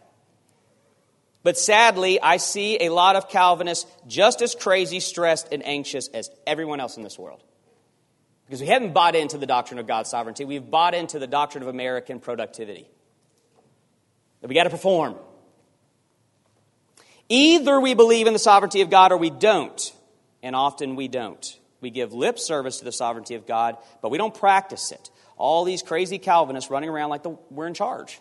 But 1.44 1.58
sadly, 1.58 2.22
I 2.22 2.38
see 2.38 2.78
a 2.80 2.90
lot 2.90 3.16
of 3.18 3.30
Calvinists 3.30 3.86
just 4.08 4.42
as 4.42 4.56
crazy, 4.56 5.02
stressed, 5.02 5.50
and 5.52 5.66
anxious 5.66 6.08
as 6.08 6.30
everyone 6.48 6.80
else 6.80 6.96
in 6.96 7.04
this 7.04 7.20
world. 7.20 7.44
Because 8.46 8.62
we 8.62 8.68
haven't 8.68 8.94
bought 8.94 9.16
into 9.16 9.38
the 9.38 9.46
doctrine 9.46 9.80
of 9.80 9.88
God's 9.88 10.10
sovereignty, 10.10 10.46
we've 10.46 10.70
bought 10.70 10.94
into 10.94 11.20
the 11.20 11.28
doctrine 11.28 11.62
of 11.62 11.68
American 11.68 12.20
productivity. 12.20 12.88
That 14.42 14.48
we 14.48 14.56
got 14.56 14.64
to 14.64 14.70
perform. 14.70 15.16
Either 17.30 17.80
we 17.80 17.94
believe 17.94 18.28
in 18.28 18.34
the 18.34 18.40
sovereignty 18.40 18.82
of 18.82 18.90
God 18.90 19.12
or 19.12 19.18
we 19.18 19.30
don't. 19.30 19.94
And 20.42 20.56
often 20.56 20.96
we 20.96 21.08
don't. 21.08 21.58
We 21.80 21.90
give 21.90 22.14
lip 22.14 22.38
service 22.38 22.80
to 22.80 22.86
the 22.86 22.92
sovereignty 22.92 23.36
of 23.36 23.48
God, 23.48 23.78
but 24.02 24.10
we 24.10 24.18
don't 24.18 24.34
practice 24.34 24.92
it. 24.92 25.10
All 25.38 25.64
these 25.64 25.82
crazy 25.82 26.20
Calvinists 26.20 26.70
running 26.70 26.90
around 26.90 27.10
like 27.10 27.24
the, 27.24 27.38
we're 27.50 27.68
in 27.68 27.74
charge, 27.74 28.20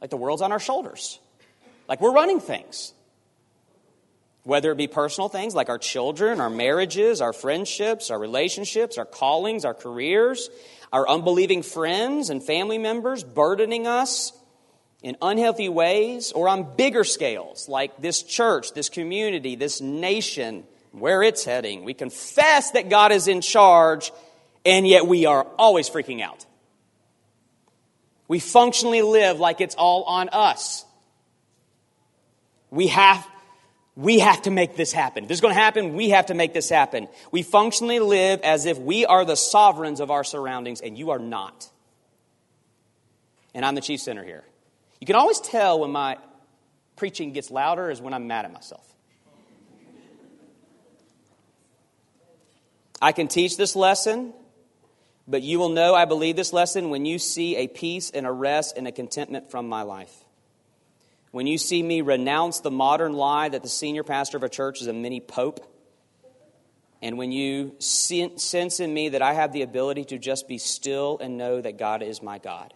like 0.00 0.10
the 0.10 0.16
world's 0.16 0.42
on 0.42 0.52
our 0.52 0.60
shoulders, 0.60 1.18
like 1.88 2.00
we're 2.00 2.12
running 2.12 2.40
things. 2.40 2.92
Whether 4.44 4.70
it 4.70 4.76
be 4.76 4.86
personal 4.86 5.28
things 5.28 5.54
like 5.54 5.68
our 5.68 5.78
children, 5.78 6.40
our 6.40 6.50
marriages, 6.50 7.20
our 7.20 7.32
friendships, 7.32 8.10
our 8.10 8.18
relationships, 8.18 8.96
our 8.96 9.04
callings, 9.04 9.64
our 9.64 9.74
careers, 9.74 10.50
our 10.92 11.08
unbelieving 11.08 11.62
friends 11.62 12.30
and 12.30 12.42
family 12.42 12.78
members 12.78 13.24
burdening 13.24 13.88
us, 13.88 14.32
in 15.02 15.16
unhealthy 15.22 15.68
ways 15.68 16.32
or 16.32 16.48
on 16.48 16.74
bigger 16.76 17.04
scales, 17.04 17.68
like 17.68 18.00
this 18.00 18.22
church, 18.22 18.72
this 18.72 18.88
community, 18.88 19.54
this 19.54 19.80
nation, 19.80 20.64
where 20.90 21.22
it's 21.22 21.44
heading. 21.44 21.84
We 21.84 21.94
confess 21.94 22.72
that 22.72 22.88
God 22.88 23.12
is 23.12 23.28
in 23.28 23.40
charge, 23.40 24.10
and 24.64 24.86
yet 24.86 25.06
we 25.06 25.26
are 25.26 25.46
always 25.58 25.88
freaking 25.88 26.22
out. 26.22 26.44
We 28.28 28.40
functionally 28.40 29.02
live 29.02 29.38
like 29.38 29.60
it's 29.60 29.76
all 29.76 30.02
on 30.04 30.28
us. 30.30 30.84
We 32.70 32.88
have, 32.88 33.26
we 33.94 34.18
have 34.18 34.42
to 34.42 34.50
make 34.50 34.76
this 34.76 34.92
happen. 34.92 35.24
If 35.24 35.28
this 35.28 35.36
is 35.36 35.40
going 35.40 35.54
to 35.54 35.60
happen, 35.60 35.94
we 35.94 36.10
have 36.10 36.26
to 36.26 36.34
make 36.34 36.52
this 36.52 36.68
happen. 36.68 37.08
We 37.30 37.42
functionally 37.42 38.00
live 38.00 38.40
as 38.40 38.66
if 38.66 38.78
we 38.78 39.06
are 39.06 39.24
the 39.24 39.36
sovereigns 39.36 40.00
of 40.00 40.10
our 40.10 40.24
surroundings, 40.24 40.80
and 40.80 40.98
you 40.98 41.10
are 41.10 41.18
not. 41.18 41.70
And 43.54 43.64
I'm 43.64 43.74
the 43.74 43.80
chief 43.80 44.00
sinner 44.00 44.24
here. 44.24 44.44
You 45.00 45.06
can 45.06 45.16
always 45.16 45.40
tell 45.40 45.80
when 45.80 45.90
my 45.90 46.18
preaching 46.96 47.32
gets 47.32 47.50
louder 47.50 47.90
is 47.90 48.00
when 48.00 48.14
I'm 48.14 48.26
mad 48.26 48.44
at 48.44 48.52
myself. 48.52 48.82
I 53.00 53.12
can 53.12 53.28
teach 53.28 53.56
this 53.56 53.76
lesson, 53.76 54.32
but 55.28 55.42
you 55.42 55.58
will 55.58 55.68
know 55.68 55.94
I 55.94 56.06
believe 56.06 56.34
this 56.34 56.52
lesson 56.52 56.90
when 56.90 57.04
you 57.04 57.18
see 57.18 57.56
a 57.56 57.68
peace 57.68 58.10
and 58.10 58.26
a 58.26 58.32
rest 58.32 58.76
and 58.76 58.88
a 58.88 58.92
contentment 58.92 59.50
from 59.50 59.68
my 59.68 59.82
life. 59.82 60.25
When 61.36 61.46
you 61.46 61.58
see 61.58 61.82
me 61.82 62.00
renounce 62.00 62.60
the 62.60 62.70
modern 62.70 63.12
lie 63.12 63.50
that 63.50 63.62
the 63.62 63.68
senior 63.68 64.02
pastor 64.02 64.38
of 64.38 64.42
a 64.42 64.48
church 64.48 64.80
is 64.80 64.86
a 64.86 64.94
mini 64.94 65.20
pope. 65.20 65.70
And 67.02 67.18
when 67.18 67.30
you 67.30 67.74
sense 67.78 68.80
in 68.80 68.94
me 68.94 69.10
that 69.10 69.20
I 69.20 69.34
have 69.34 69.52
the 69.52 69.60
ability 69.60 70.06
to 70.06 70.18
just 70.18 70.48
be 70.48 70.56
still 70.56 71.18
and 71.20 71.36
know 71.36 71.60
that 71.60 71.76
God 71.76 72.02
is 72.02 72.22
my 72.22 72.38
God, 72.38 72.72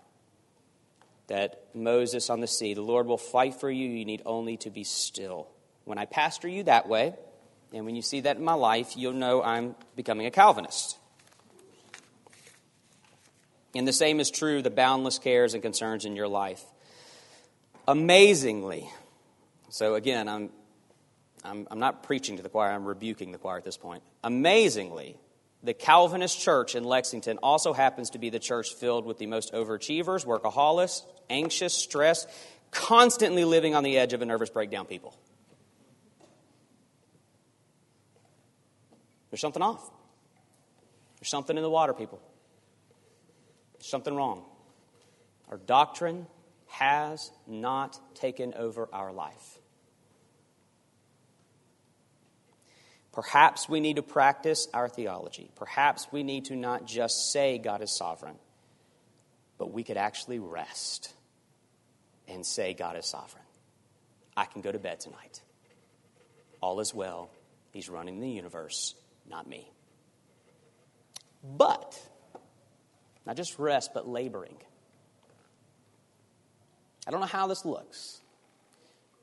that 1.28 1.68
Moses 1.72 2.28
on 2.28 2.40
the 2.40 2.46
sea, 2.46 2.74
the 2.74 2.82
Lord 2.82 3.06
will 3.06 3.16
fight 3.16 3.58
for 3.58 3.70
you, 3.70 3.88
you 3.88 4.04
need 4.04 4.20
only 4.26 4.58
to 4.58 4.68
be 4.68 4.84
still. 4.84 5.48
When 5.86 5.96
I 5.96 6.04
pastor 6.04 6.46
you 6.46 6.64
that 6.64 6.86
way, 6.86 7.14
and 7.72 7.86
when 7.86 7.96
you 7.96 8.02
see 8.02 8.20
that 8.20 8.36
in 8.36 8.44
my 8.44 8.52
life, 8.52 8.94
you'll 8.94 9.14
know 9.14 9.42
I'm 9.42 9.74
becoming 9.96 10.26
a 10.26 10.30
Calvinist. 10.30 10.98
And 13.74 13.88
the 13.88 13.94
same 13.94 14.20
is 14.20 14.30
true 14.30 14.60
the 14.60 14.68
boundless 14.68 15.18
cares 15.18 15.54
and 15.54 15.62
concerns 15.62 16.04
in 16.04 16.14
your 16.14 16.28
life. 16.28 16.62
Amazingly, 17.90 18.88
so 19.68 19.96
again, 19.96 20.28
I'm, 20.28 20.50
I'm, 21.42 21.66
I'm 21.68 21.80
not 21.80 22.04
preaching 22.04 22.36
to 22.36 22.42
the 22.44 22.48
choir, 22.48 22.70
I'm 22.70 22.84
rebuking 22.84 23.32
the 23.32 23.38
choir 23.38 23.56
at 23.56 23.64
this 23.64 23.76
point. 23.76 24.04
Amazingly, 24.22 25.16
the 25.64 25.74
Calvinist 25.74 26.38
church 26.38 26.76
in 26.76 26.84
Lexington 26.84 27.40
also 27.42 27.72
happens 27.72 28.10
to 28.10 28.18
be 28.18 28.30
the 28.30 28.38
church 28.38 28.74
filled 28.74 29.06
with 29.06 29.18
the 29.18 29.26
most 29.26 29.52
overachievers, 29.54 30.24
workaholics, 30.24 31.02
anxious, 31.28 31.74
stressed, 31.74 32.28
constantly 32.70 33.44
living 33.44 33.74
on 33.74 33.82
the 33.82 33.98
edge 33.98 34.12
of 34.12 34.22
a 34.22 34.24
nervous 34.24 34.50
breakdown 34.50 34.86
people. 34.86 35.12
There's 39.32 39.40
something 39.40 39.62
off. 39.62 39.90
There's 41.18 41.28
something 41.28 41.56
in 41.56 41.62
the 41.64 41.68
water, 41.68 41.92
people. 41.92 42.22
There's 43.80 43.90
something 43.90 44.14
wrong. 44.14 44.44
Our 45.50 45.56
doctrine 45.56 46.28
has 46.70 47.30
not 47.46 47.98
taken 48.14 48.54
over 48.54 48.88
our 48.92 49.12
life. 49.12 49.58
Perhaps 53.12 53.68
we 53.68 53.80
need 53.80 53.96
to 53.96 54.02
practice 54.02 54.68
our 54.72 54.88
theology. 54.88 55.50
Perhaps 55.56 56.06
we 56.12 56.22
need 56.22 56.46
to 56.46 56.56
not 56.56 56.86
just 56.86 57.32
say 57.32 57.58
God 57.58 57.82
is 57.82 57.96
sovereign, 57.96 58.36
but 59.58 59.72
we 59.72 59.82
could 59.82 59.96
actually 59.96 60.38
rest 60.38 61.12
and 62.28 62.46
say 62.46 62.72
God 62.72 62.96
is 62.96 63.06
sovereign. 63.06 63.44
I 64.36 64.44
can 64.44 64.62
go 64.62 64.70
to 64.70 64.78
bed 64.78 65.00
tonight. 65.00 65.42
All 66.60 66.78
is 66.78 66.94
well. 66.94 67.30
He's 67.72 67.88
running 67.88 68.20
the 68.20 68.30
universe, 68.30 68.94
not 69.28 69.48
me. 69.48 69.70
But, 71.42 72.00
not 73.26 73.36
just 73.36 73.58
rest, 73.58 73.90
but 73.92 74.06
laboring. 74.06 74.56
I 77.10 77.12
don't 77.12 77.22
know 77.22 77.26
how 77.26 77.48
this 77.48 77.64
looks. 77.64 78.20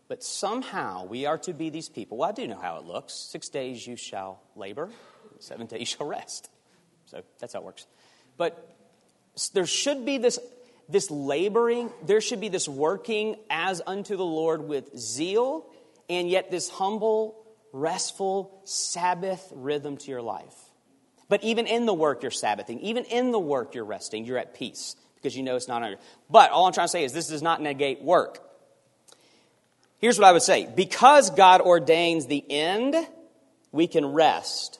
But 0.10 0.22
somehow 0.22 1.06
we 1.06 1.26
are 1.26 1.38
to 1.38 1.54
be 1.54 1.70
these 1.70 1.88
people. 1.88 2.18
Well, 2.18 2.28
I 2.28 2.34
do 2.34 2.46
know 2.46 2.60
how 2.60 2.80
it 2.80 2.84
looks. 2.84 3.14
Six 3.14 3.48
days 3.48 3.88
you 3.88 3.96
shall 3.96 4.42
labor, 4.58 4.90
seven 5.40 5.68
days 5.68 5.80
you 5.80 5.86
shall 5.98 6.06
rest. 6.06 6.50
So 7.06 7.24
that's 7.40 7.54
how 7.54 7.60
it 7.60 7.66
works. 7.66 7.88
But 8.36 8.76
there 9.54 9.66
should 9.66 10.04
be 10.04 10.18
this, 10.18 10.38
this 10.90 11.10
laboring, 11.10 11.90
there 12.06 12.20
should 12.20 12.42
be 12.42 12.50
this 12.50 12.68
working 12.68 13.38
as 13.50 13.82
unto 13.88 14.18
the 14.18 14.26
Lord 14.26 14.68
with 14.68 14.98
zeal, 14.98 15.66
and 16.10 16.30
yet 16.30 16.52
this 16.52 16.68
humble, 16.68 17.42
restful 17.72 18.60
Sabbath 18.66 19.50
rhythm 19.56 19.96
to 19.96 20.12
your 20.12 20.22
life. 20.22 20.56
But 21.30 21.42
even 21.42 21.68
in 21.68 21.86
the 21.86 21.94
work 21.94 22.22
you're 22.22 22.32
Sabbathing, 22.32 22.82
even 22.82 23.06
in 23.06 23.32
the 23.32 23.40
work 23.40 23.76
you're 23.76 23.86
resting, 23.86 24.26
you're 24.26 24.40
at 24.40 24.56
peace 24.56 24.98
because 25.28 25.36
you 25.36 25.44
know 25.44 25.58
it's 25.58 25.68
not 25.68 25.84
under. 25.84 25.98
But 26.30 26.52
all 26.52 26.68
I'm 26.68 26.72
trying 26.72 26.86
to 26.86 26.92
say 26.92 27.04
is 27.04 27.12
this 27.12 27.28
does 27.28 27.42
not 27.42 27.62
negate 27.62 28.02
work. 28.02 28.40
Here's 30.00 30.18
what 30.18 30.26
I 30.26 30.32
would 30.32 30.42
say 30.42 30.72
because 30.74 31.32
God 31.32 31.60
ordains 31.60 32.28
the 32.28 32.46
end, 32.50 32.96
we 33.74 33.88
can 33.88 34.06
rest. 34.06 34.80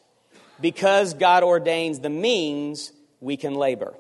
Because 0.62 1.14
God 1.14 1.44
ordains 1.44 2.00
the 2.00 2.10
means, 2.10 2.94
we 3.20 3.36
can 3.36 3.56
labor. 3.56 3.94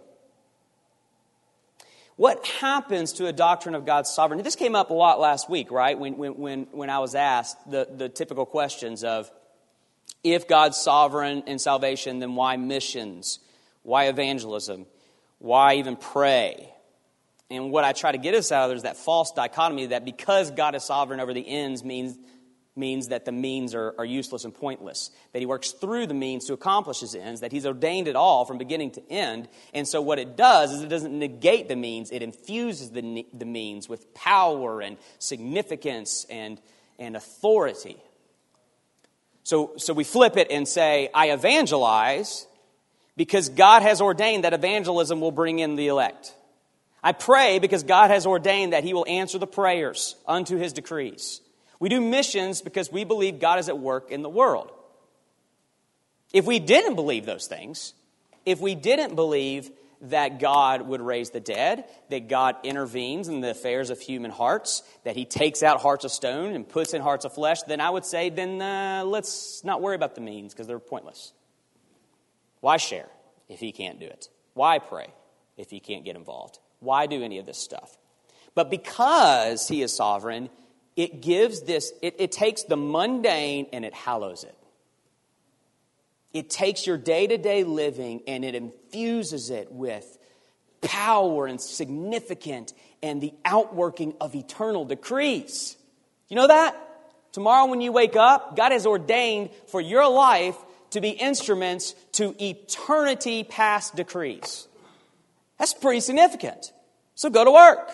What 2.15 2.47
happens 2.47 3.13
to 3.13 3.27
a 3.27 3.33
doctrine 3.33 3.75
of 3.75 3.86
God's 3.86 4.10
sovereignty? 4.10 4.43
This 4.43 4.55
came 4.55 4.73
up 4.73 4.89
a 4.89 4.93
lot 4.93 5.19
last 5.19 5.49
week, 5.49 5.69
right? 5.69 5.99
When, 5.99 6.17
when, 6.17 6.67
when, 6.71 6.89
I 6.89 6.99
was 6.99 7.13
asked 7.13 7.69
the, 7.69 7.88
the 7.93 8.07
typical 8.07 8.45
questions 8.45 9.03
of 9.03 9.29
if 10.23 10.47
God's 10.47 10.77
sovereign 10.77 11.43
in 11.45 11.60
salvation, 11.60 12.19
then 12.19 12.36
why 12.36 12.55
missions? 12.55 13.39
Why 13.83 14.05
evangelism? 14.05 14.86
Why 15.39 15.76
even 15.76 15.95
pray? 15.95 16.73
And 17.50 17.71
what 17.71 17.84
I 17.84 17.93
try 17.93 18.12
to 18.12 18.17
get 18.17 18.34
us 18.34 18.52
out 18.52 18.63
of 18.63 18.69
there 18.69 18.78
is 18.78 18.84
that 18.84 18.97
false 18.97 19.32
dichotomy 19.32 19.88
that 19.88 20.04
because 20.04 20.52
God 20.52 20.76
is 20.76 20.84
sovereign 20.84 21.19
over 21.19 21.34
the 21.34 21.47
ends 21.47 21.84
means, 21.84 22.17
means 22.76 23.08
that 23.10 23.23
the 23.23 23.32
means 23.32 23.73
are, 23.73 23.95
are 23.97 24.06
useless 24.06 24.43
and 24.43 24.54
pointless. 24.54 25.12
That 25.32 25.39
He 25.39 25.45
works 25.45 25.71
through 25.71 26.08
the 26.08 26.13
means 26.13 26.45
to 26.45 26.54
accomplish 26.54 27.00
His 27.00 27.15
ends, 27.15 27.41
that 27.41 27.54
He's 27.54 27.65
ordained 27.65 28.10
it 28.10 28.17
all 28.17 28.43
from 28.43 28.58
beginning 28.58 28.91
to 28.91 29.12
end. 29.12 29.47
And 29.73 29.88
so 29.88 30.02
what 30.02 30.19
it 30.19 30.36
does 30.36 30.73
is 30.73 30.82
it 30.82 30.89
doesn't 30.89 31.17
negate 31.17 31.69
the 31.69 31.78
means, 31.78 32.12
it 32.12 32.21
infuses 32.21 32.91
the, 32.91 33.26
the 33.34 33.45
means 33.45 33.88
with 33.88 34.13
power 34.13 34.82
and 34.82 34.97
significance 35.19 36.26
and, 36.30 36.60
and 37.00 37.15
authority. 37.15 37.97
So, 39.43 39.76
so 39.78 39.93
we 39.93 40.04
flip 40.04 40.36
it 40.36 40.52
and 40.52 40.67
say, 40.67 41.10
I 41.13 41.32
evangelize 41.32 42.45
because 43.17 43.49
God 43.49 43.82
has 43.82 43.99
ordained 43.99 44.45
that 44.45 44.53
evangelism 44.53 45.19
will 45.19 45.32
bring 45.32 45.60
in 45.60 45.75
the 45.75 45.88
elect. 45.88 46.34
I 47.03 47.12
pray 47.12 47.60
because 47.60 47.84
God 47.84 48.12
has 48.12 48.25
ordained 48.25 48.71
that 48.73 48.84
He 48.84 48.93
will 48.93 49.06
answer 49.08 49.39
the 49.39 49.47
prayers 49.47 50.15
unto 50.25 50.56
His 50.56 50.71
decrees. 50.71 51.41
We 51.80 51.89
do 51.89 51.99
missions 51.99 52.62
because 52.62 52.91
we 52.91 53.03
believe 53.03 53.39
God 53.39 53.60
is 53.60 53.69
at 53.69 53.77
work 53.77 54.12
in 54.12 54.21
the 54.21 54.30
world. 54.30 54.71
If 56.32 56.45
we 56.45 56.60
didn't 56.60 56.95
believe 56.95 57.25
those 57.25 57.47
things, 57.47 57.93
if 58.45 58.60
we 58.60 58.75
didn't 58.75 59.15
believe 59.15 59.71
that 60.01 60.39
God 60.39 60.84
would 60.84 61.01
raise 61.01 61.32
the 61.32 61.39
dead, 61.39 61.86
that 62.10 62.27
God 62.27 62.56
intervenes 62.63 63.27
in 63.27 63.41
the 63.41 63.49
affairs 63.49 63.89
of 63.89 63.99
human 63.99 64.30
hearts, 64.30 64.84
that 65.06 65.15
He 65.15 65.25
takes 65.25 65.63
out 65.63 65.82
hearts 65.82 66.06
of 66.06 66.12
stone 66.12 66.53
and 66.53 66.67
puts 66.67 66.93
in 66.93 67.01
hearts 67.01 67.25
of 67.25 67.34
flesh, 67.34 67.63
then 67.63 67.82
I 67.82 67.89
would 67.89 68.06
say, 68.06 68.30
then 68.30 68.62
uh, 68.62 69.03
let's 69.06 69.63
not 69.63 69.82
worry 69.82 69.95
about 69.95 70.13
the 70.13 70.21
means 70.21 70.53
because 70.53 70.67
they're 70.67 70.80
pointless. 70.80 71.34
Why 72.60 72.78
share 72.78 73.10
if 73.50 73.60
He 73.60 73.72
can't 73.72 74.00
do 74.00 74.06
it? 74.06 74.30
Why 74.54 74.80
pray 74.80 75.08
if 75.58 75.70
He 75.70 75.80
can't 75.80 76.06
get 76.06 76.15
involved? 76.15 76.60
Why 76.80 77.08
do 77.08 77.24
any 77.24 77.39
of 77.39 77.46
this 77.46 77.58
stuff? 77.58 77.98
But 78.58 78.72
because 78.72 79.67
he 79.67 79.84
is 79.84 79.96
sovereign, 79.96 80.50
it 80.96 81.22
gives 81.22 81.62
this, 81.62 81.93
it, 82.02 82.15
it 82.17 82.32
takes 82.32 82.63
the 82.63 82.76
mundane 82.76 83.67
and 83.72 83.86
it 83.86 83.93
hallows 83.93 84.43
it. 84.43 84.58
It 86.34 86.50
takes 86.50 86.88
your 86.88 86.98
day 86.98 87.28
to 87.28 87.38
day 87.38 87.63
living 87.63 88.22
and 88.28 88.43
it 88.43 88.56
infuses 88.56 89.52
it 89.52 89.72
with 89.72 90.17
power 90.82 91.46
and 91.46 91.62
significant 91.62 92.74
and 93.04 93.22
the 93.22 93.34
outworking 93.46 94.15
of 94.20 94.36
eternal 94.36 94.86
decrees. 94.86 95.78
You 96.28 96.36
know 96.36 96.48
that? 96.48 96.76
Tomorrow, 97.34 97.67
when 97.67 97.82
you 97.82 97.91
wake 97.91 98.15
up, 98.15 98.56
God 98.56 98.72
has 98.72 98.88
ordained 98.88 99.52
for 99.67 99.80
your 99.80 100.10
life 100.10 100.58
to 100.97 101.01
be 101.01 101.12
instruments 101.12 101.95
to 102.13 102.36
eternity 102.43 103.43
past 103.43 103.95
decrees. 103.95 104.67
That's 105.57 105.73
pretty 105.73 106.01
significant. 106.01 106.71
So 107.15 107.29
go 107.29 107.43
to 107.43 107.51
work. 107.51 107.91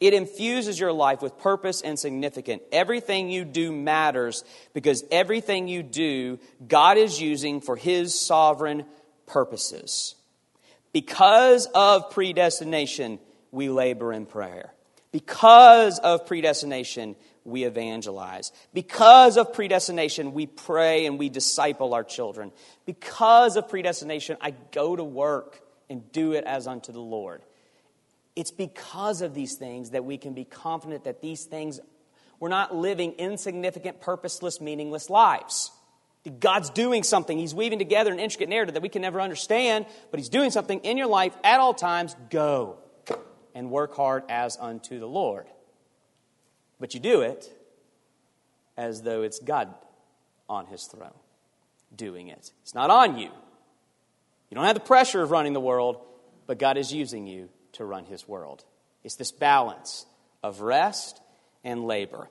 It 0.00 0.14
infuses 0.14 0.80
your 0.80 0.92
life 0.92 1.20
with 1.20 1.38
purpose 1.38 1.82
and 1.82 1.98
significance. 1.98 2.62
Everything 2.72 3.30
you 3.30 3.44
do 3.44 3.70
matters 3.70 4.44
because 4.72 5.04
everything 5.10 5.68
you 5.68 5.82
do, 5.82 6.38
God 6.66 6.96
is 6.96 7.20
using 7.20 7.60
for 7.60 7.76
His 7.76 8.18
sovereign 8.18 8.86
purposes. 9.26 10.14
Because 10.92 11.66
of 11.74 12.10
predestination, 12.10 13.18
we 13.50 13.68
labor 13.68 14.12
in 14.12 14.24
prayer. 14.24 14.72
Because 15.12 15.98
of 15.98 16.26
predestination, 16.26 17.14
we 17.44 17.64
evangelize. 17.64 18.52
Because 18.74 19.36
of 19.36 19.52
predestination, 19.52 20.32
we 20.32 20.46
pray 20.46 21.06
and 21.06 21.18
we 21.18 21.28
disciple 21.28 21.94
our 21.94 22.04
children. 22.04 22.52
Because 22.86 23.56
of 23.56 23.68
predestination, 23.68 24.36
I 24.40 24.54
go 24.72 24.96
to 24.96 25.04
work 25.04 25.60
and 25.88 26.10
do 26.12 26.32
it 26.32 26.44
as 26.44 26.66
unto 26.66 26.92
the 26.92 27.00
Lord. 27.00 27.42
It's 28.36 28.50
because 28.50 29.22
of 29.22 29.34
these 29.34 29.56
things 29.56 29.90
that 29.90 30.04
we 30.04 30.16
can 30.16 30.34
be 30.34 30.44
confident 30.44 31.04
that 31.04 31.20
these 31.20 31.44
things, 31.44 31.80
we're 32.38 32.48
not 32.48 32.74
living 32.74 33.12
insignificant, 33.12 34.00
purposeless, 34.00 34.60
meaningless 34.60 35.10
lives. 35.10 35.72
God's 36.38 36.70
doing 36.70 37.02
something. 37.02 37.38
He's 37.38 37.54
weaving 37.54 37.78
together 37.78 38.12
an 38.12 38.20
intricate 38.20 38.50
narrative 38.50 38.74
that 38.74 38.82
we 38.82 38.90
can 38.90 39.02
never 39.02 39.20
understand, 39.20 39.86
but 40.10 40.20
He's 40.20 40.28
doing 40.28 40.50
something 40.50 40.80
in 40.80 40.98
your 40.98 41.06
life 41.06 41.34
at 41.42 41.60
all 41.60 41.72
times. 41.72 42.14
Go 42.28 42.76
and 43.54 43.70
work 43.70 43.96
hard 43.96 44.24
as 44.28 44.56
unto 44.60 45.00
the 45.00 45.06
Lord. 45.06 45.46
But 46.80 46.94
you 46.94 47.00
do 47.00 47.20
it 47.20 47.48
as 48.76 49.02
though 49.02 49.22
it's 49.22 49.38
God 49.38 49.72
on 50.48 50.66
His 50.66 50.84
throne 50.86 51.12
doing 51.94 52.28
it. 52.28 52.50
It's 52.62 52.74
not 52.74 52.90
on 52.90 53.18
you, 53.18 53.30
you 54.50 54.54
don't 54.56 54.64
have 54.64 54.74
the 54.74 54.80
pressure 54.80 55.22
of 55.22 55.30
running 55.30 55.52
the 55.52 55.60
world, 55.60 56.00
but 56.46 56.58
God 56.58 56.76
is 56.76 56.92
using 56.92 57.26
you 57.26 57.48
to 57.72 57.84
run 57.84 58.04
His 58.04 58.26
world. 58.26 58.64
It's 59.04 59.14
this 59.14 59.30
balance 59.30 60.06
of 60.42 60.60
rest 60.60 61.20
and 61.62 61.84
labor. 61.84 62.28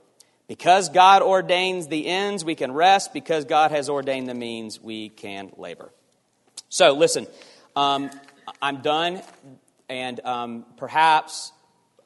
Because 0.47 0.89
God 0.89 1.21
ordains 1.21 1.87
the 1.87 2.07
ends, 2.07 2.43
we 2.43 2.55
can 2.55 2.71
rest. 2.71 3.13
Because 3.13 3.45
God 3.45 3.71
has 3.71 3.87
ordained 3.87 4.27
the 4.27 4.33
means, 4.33 4.81
we 4.81 5.09
can 5.09 5.51
labor. 5.57 5.91
So, 6.69 6.93
listen, 6.93 7.27
um, 7.75 8.09
I'm 8.61 8.81
done, 8.81 9.21
and 9.87 10.19
um, 10.25 10.65
perhaps 10.77 11.51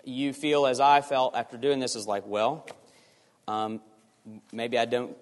you 0.03 0.33
feel 0.33 0.65
as 0.65 0.79
I 0.79 1.01
felt 1.01 1.35
after 1.35 1.57
doing 1.57 1.79
this 1.79 1.95
is 1.95 2.07
like, 2.07 2.25
well, 2.25 2.67
um, 3.47 3.81
maybe 4.51 4.77
I 4.77 4.85
don't, 4.85 5.15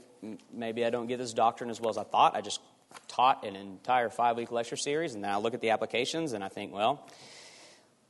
maybe 0.54 0.86
I 0.86 0.90
don't 0.90 1.08
get 1.08 1.18
this 1.18 1.34
doctrine 1.34 1.70
as 1.70 1.80
well 1.80 1.90
as 1.90 1.98
I 1.98 2.04
thought. 2.04 2.36
I 2.36 2.42
just 2.42 2.62
taught 3.08 3.46
an 3.46 3.56
entire 3.56 4.10
five 4.10 4.38
week 4.38 4.52
lecture 4.52 4.76
series, 4.76 5.14
and 5.14 5.24
then 5.24 5.32
I 5.32 5.38
look 5.38 5.54
at 5.54 5.62
the 5.62 5.70
applications 5.70 6.34
and 6.34 6.44
I 6.44 6.50
think, 6.50 6.74
well, 6.74 7.08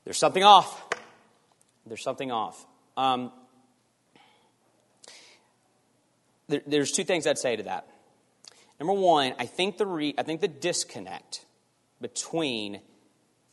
there's 0.05 0.17
something 0.17 0.43
off. 0.43 0.83
There's 1.85 2.03
something 2.03 2.31
off. 2.31 2.65
Um, 2.95 3.31
there, 6.47 6.61
there's 6.65 6.91
two 6.91 7.03
things 7.03 7.27
I'd 7.27 7.37
say 7.37 7.55
to 7.55 7.63
that. 7.63 7.87
Number 8.79 8.93
one, 8.93 9.33
I 9.37 9.45
think 9.45 9.77
the 9.77 9.85
re, 9.85 10.13
I 10.17 10.23
think 10.23 10.41
the 10.41 10.47
disconnect 10.47 11.45
between 12.01 12.81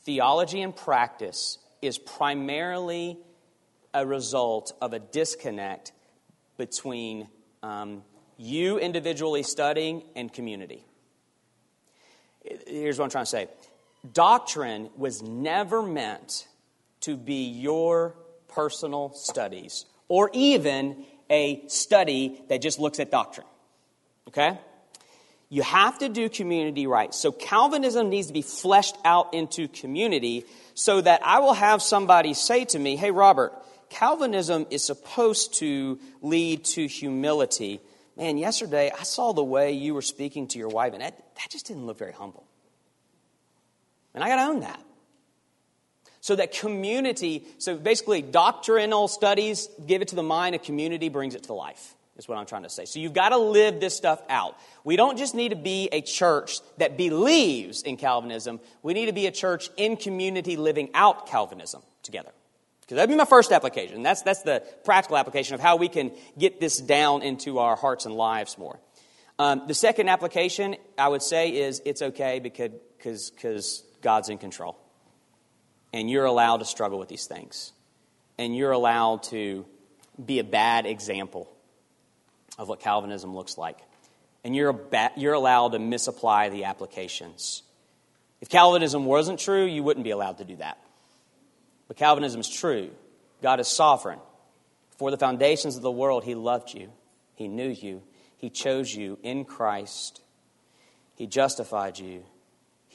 theology 0.05 0.63
and 0.63 0.75
practice 0.75 1.59
is 1.83 1.99
primarily 1.99 3.19
a 3.95 4.07
result 4.07 4.73
of 4.81 4.93
a 4.93 4.99
disconnect 4.99 5.93
between 6.57 7.29
um, 7.63 8.03
you 8.37 8.79
individually 8.79 9.43
studying 9.43 10.03
and 10.15 10.33
community. 10.33 10.85
Here's 12.67 12.99
what 12.99 13.05
I'm 13.05 13.11
trying 13.11 13.25
to 13.25 13.31
say 13.31 13.49
doctrine 14.13 14.91
was 14.97 15.23
never 15.23 15.83
meant 15.83 16.47
to 17.01 17.17
be 17.17 17.49
your 17.49 18.15
personal 18.49 19.13
studies 19.15 19.87
or 20.09 20.31
even 20.33 21.05
a 21.31 21.63
study 21.69 22.43
that 22.49 22.63
just 22.63 22.79
looks 22.79 23.01
at 23.01 23.11
doctrine. 23.11 23.47
Okay? 24.29 24.59
You 25.51 25.63
have 25.63 25.99
to 25.99 26.09
do 26.09 26.29
community 26.29 26.87
right. 26.87 27.15
So 27.15 27.33
Calvinism 27.33 28.11
needs 28.11 28.27
to 28.27 28.33
be 28.33 28.43
fleshed 28.43 28.97
out 29.05 29.33
into 29.33 29.67
community 29.69 30.45
so 30.75 31.01
that 31.01 31.23
I 31.25 31.41
will 31.41 31.55
have 31.55 31.81
somebody 31.81 32.35
say 32.35 32.67
to 32.67 32.79
me, 32.79 32.97
hey, 32.97 33.11
Robert, 33.11 33.53
Calvinism 33.89 34.67
is 34.71 34.85
supposed 34.85 35.55
to 35.55 35.99
lead 36.21 36.65
to 36.65 36.87
humility. 36.87 37.81
Man, 38.17 38.37
yesterday 38.37 38.93
I 38.97 39.05
saw 39.05 39.33
the 39.33 39.45
way 39.45 39.73
you 39.73 39.95
were 39.95 40.03
speaking 40.03 40.49
to 40.49 40.59
your 40.59 40.69
wife, 40.69 40.93
and 40.93 41.03
that, 41.03 41.17
that 41.17 41.51
just 41.51 41.67
didn't 41.67 41.87
look 41.87 41.99
very 41.99 42.13
humble. 42.13 42.45
And 44.15 44.23
I 44.23 44.29
got 44.29 44.37
to 44.37 44.51
own 44.51 44.61
that. 44.61 44.83
So 46.21 46.37
that 46.37 46.53
community, 46.53 47.47
so 47.59 47.77
basically 47.77 48.21
doctrinal 48.21 49.09
studies 49.09 49.69
give 49.87 50.03
it 50.03 50.09
to 50.09 50.17
the 50.17 50.23
mind, 50.23 50.55
a 50.55 50.59
community 50.59 51.09
brings 51.09 51.35
it 51.35 51.45
to 51.45 51.55
life, 51.55 51.95
is 52.19 52.29
what 52.29 52.37
I'm 52.37 52.47
trying 52.47 52.65
to 52.65 52.69
say. 52.69 52.85
So 52.85 52.99
you've 52.99 53.15
got 53.15 53.31
to 53.31 53.39
live 53.39 53.81
this 53.81 53.97
stuff 53.97 54.21
out. 54.29 54.59
We 54.85 54.97
don't 54.97 55.17
just 55.17 55.35
need 55.35 55.51
to 55.51 55.57
be 55.57 55.89
a 55.93 56.03
church 56.03 56.59
that 56.79 56.97
believes 56.97 57.83
in 57.83 57.97
Calvinism, 57.97 58.61
we 58.83 58.93
need 58.93 59.07
to 59.07 59.13
be 59.13 59.27
a 59.27 59.31
church 59.31 59.71
in 59.77 59.97
community 59.97 60.57
living 60.57 60.91
out 60.95 61.29
Calvinism 61.29 61.83
together. 62.03 62.31
Because 62.81 62.97
that'd 62.97 63.11
be 63.11 63.17
my 63.17 63.27
first 63.27 63.53
application. 63.53 64.03
That's, 64.03 64.23
that's 64.23 64.43
the 64.43 64.63
practical 64.85 65.17
application 65.19 65.55
of 65.55 65.61
how 65.61 65.77
we 65.77 65.89
can 65.89 66.11
get 66.39 66.59
this 66.59 66.79
down 66.79 67.23
into 67.23 67.59
our 67.59 67.77
hearts 67.77 68.07
and 68.07 68.15
lives 68.15 68.57
more. 68.57 68.81
Um, 69.39 69.63
the 69.69 69.75
second 69.75 70.09
application, 70.09 70.77
I 70.97 71.09
would 71.09 71.23
say, 71.23 71.51
is 71.51 71.83
it's 71.85 72.01
okay 72.01 72.41
because, 72.41 72.71
because, 72.97 73.31
because 73.31 73.85
God's 74.01 74.31
in 74.31 74.39
control. 74.39 74.77
And 75.93 76.11
you're 76.11 76.25
allowed 76.25 76.59
to 76.59 76.65
struggle 76.65 76.99
with 76.99 77.09
these 77.09 77.27
things. 77.27 77.73
And 78.39 78.57
you're 78.57 78.73
allowed 78.73 79.25
to 79.25 79.67
be 80.25 80.39
a 80.39 80.45
bad 80.45 80.87
example 80.87 81.49
of 82.59 82.69
what 82.69 82.81
Calvinism 82.81 83.35
looks 83.35 83.57
like. 83.57 83.79
And 84.45 84.55
you're, 84.55 84.73
ba- 84.73 85.13
you're 85.17 85.35
allowed 85.35 85.73
to 85.73 85.79
misapply 85.79 86.49
the 86.49 86.65
applications. 86.65 87.63
If 88.41 88.49
Calvinism 88.49 89.05
wasn't 89.05 89.41
true, 89.41 89.65
you 89.65 89.83
wouldn't 89.83 90.05
be 90.05 90.11
allowed 90.11 90.39
to 90.39 90.45
do 90.45 90.57
that. 90.57 90.79
But 91.87 91.97
Calvinism 91.97 92.41
is 92.41 92.49
true. 92.49 92.91
God 93.43 93.61
is 93.61 93.69
sovereign. 93.69 94.19
For 94.97 95.11
the 95.11 95.17
foundations 95.17 95.77
of 95.77 95.83
the 95.83 95.91
world, 95.91 96.25
He 96.25 96.35
loved 96.35 96.75
you, 96.75 96.91
He 97.37 97.49
knew 97.49 97.69
you, 97.69 98.03
He 98.37 98.51
chose 98.51 98.95
you 98.95 99.19
in 99.23 99.45
Christ, 99.45 100.21
He 101.15 101.27
justified 101.27 101.99
you, 101.99 102.25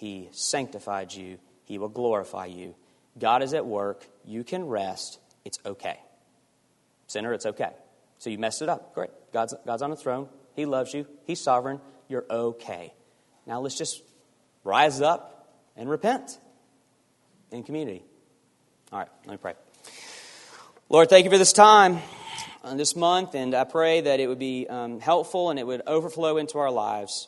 he 0.03 0.27
sanctified 0.33 1.13
you. 1.13 1.37
He 1.63 1.77
will 1.77 1.87
glorify 1.87 2.47
you. 2.47 2.75
God 3.17 3.41
is 3.41 3.53
at 3.53 3.65
work. 3.65 4.05
You 4.25 4.43
can 4.43 4.65
rest. 4.65 5.17
It's 5.45 5.59
okay. 5.65 5.97
Sinner, 7.07 7.31
it's 7.31 7.45
okay. 7.45 7.71
So 8.23 8.29
you 8.29 8.37
messed 8.37 8.61
it 8.61 8.69
up. 8.69 8.93
Great. 8.93 9.09
God's, 9.33 9.53
God's 9.65 9.81
on 9.81 9.89
the 9.89 9.97
throne. 9.97 10.29
He 10.55 10.65
loves 10.65 10.93
you. 10.93 11.05
He's 11.25 11.41
sovereign. 11.41 11.81
You're 12.07 12.23
okay. 12.29 12.93
Now 13.45 13.59
let's 13.59 13.77
just 13.77 14.01
rise 14.63 15.01
up 15.01 15.53
and 15.75 15.89
repent 15.89 16.39
in 17.51 17.63
community. 17.63 18.01
All 18.93 18.99
right, 18.99 19.09
let 19.25 19.31
me 19.33 19.37
pray. 19.41 19.55
Lord, 20.87 21.09
thank 21.09 21.25
you 21.25 21.31
for 21.31 21.37
this 21.37 21.51
time 21.51 21.99
on 22.63 22.77
this 22.77 22.95
month, 22.95 23.35
and 23.35 23.53
I 23.53 23.65
pray 23.65 23.99
that 23.99 24.21
it 24.21 24.27
would 24.27 24.39
be 24.39 24.67
um, 24.69 25.01
helpful 25.01 25.49
and 25.49 25.59
it 25.59 25.67
would 25.67 25.81
overflow 25.85 26.37
into 26.37 26.59
our 26.59 26.71
lives 26.71 27.27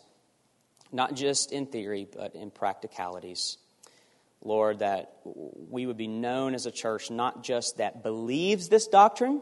not 0.94 1.14
just 1.14 1.52
in 1.52 1.66
theory, 1.66 2.08
but 2.16 2.36
in 2.36 2.52
practicalities. 2.52 3.58
Lord, 4.42 4.80
that 4.80 5.12
we 5.26 5.88
would 5.88 5.98
be 5.98 6.08
known 6.08 6.56
as 6.56 6.66
a 6.66 6.72
church 6.72 7.12
not 7.12 7.44
just 7.44 7.80
that 7.80 8.02
believes 8.02 8.70
this 8.70 8.88
doctrine, 8.88 9.42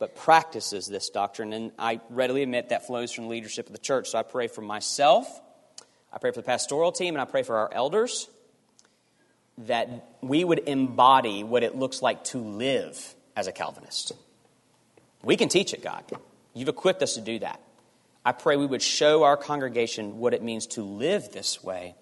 but 0.00 0.16
practices 0.16 0.88
this 0.88 1.10
doctrine. 1.10 1.52
And 1.52 1.70
I 1.78 2.00
readily 2.08 2.42
admit 2.42 2.70
that 2.70 2.88
flows 2.88 3.12
from 3.12 3.24
the 3.24 3.30
leadership 3.30 3.66
of 3.66 3.72
the 3.72 3.78
church. 3.78 4.08
So 4.08 4.18
I 4.18 4.24
pray 4.24 4.48
for 4.48 4.62
myself, 4.62 5.28
I 6.12 6.18
pray 6.18 6.32
for 6.32 6.40
the 6.40 6.46
pastoral 6.46 6.90
team, 6.90 7.14
and 7.14 7.22
I 7.22 7.26
pray 7.26 7.44
for 7.44 7.56
our 7.56 7.72
elders 7.72 8.28
that 9.58 10.08
we 10.22 10.42
would 10.42 10.60
embody 10.60 11.44
what 11.44 11.62
it 11.62 11.76
looks 11.76 12.00
like 12.00 12.24
to 12.24 12.38
live 12.38 13.14
as 13.36 13.46
a 13.46 13.52
Calvinist. 13.52 14.12
We 15.22 15.36
can 15.36 15.50
teach 15.50 15.74
it, 15.74 15.82
God. 15.82 16.04
You've 16.54 16.68
equipped 16.68 17.02
us 17.02 17.14
to 17.14 17.20
do 17.20 17.38
that. 17.40 17.60
I 18.24 18.32
pray 18.32 18.56
we 18.56 18.66
would 18.66 18.82
show 18.82 19.22
our 19.22 19.36
congregation 19.36 20.18
what 20.18 20.32
it 20.32 20.42
means 20.42 20.66
to 20.68 20.82
live 20.82 21.30
this 21.30 21.62
way 21.62 21.94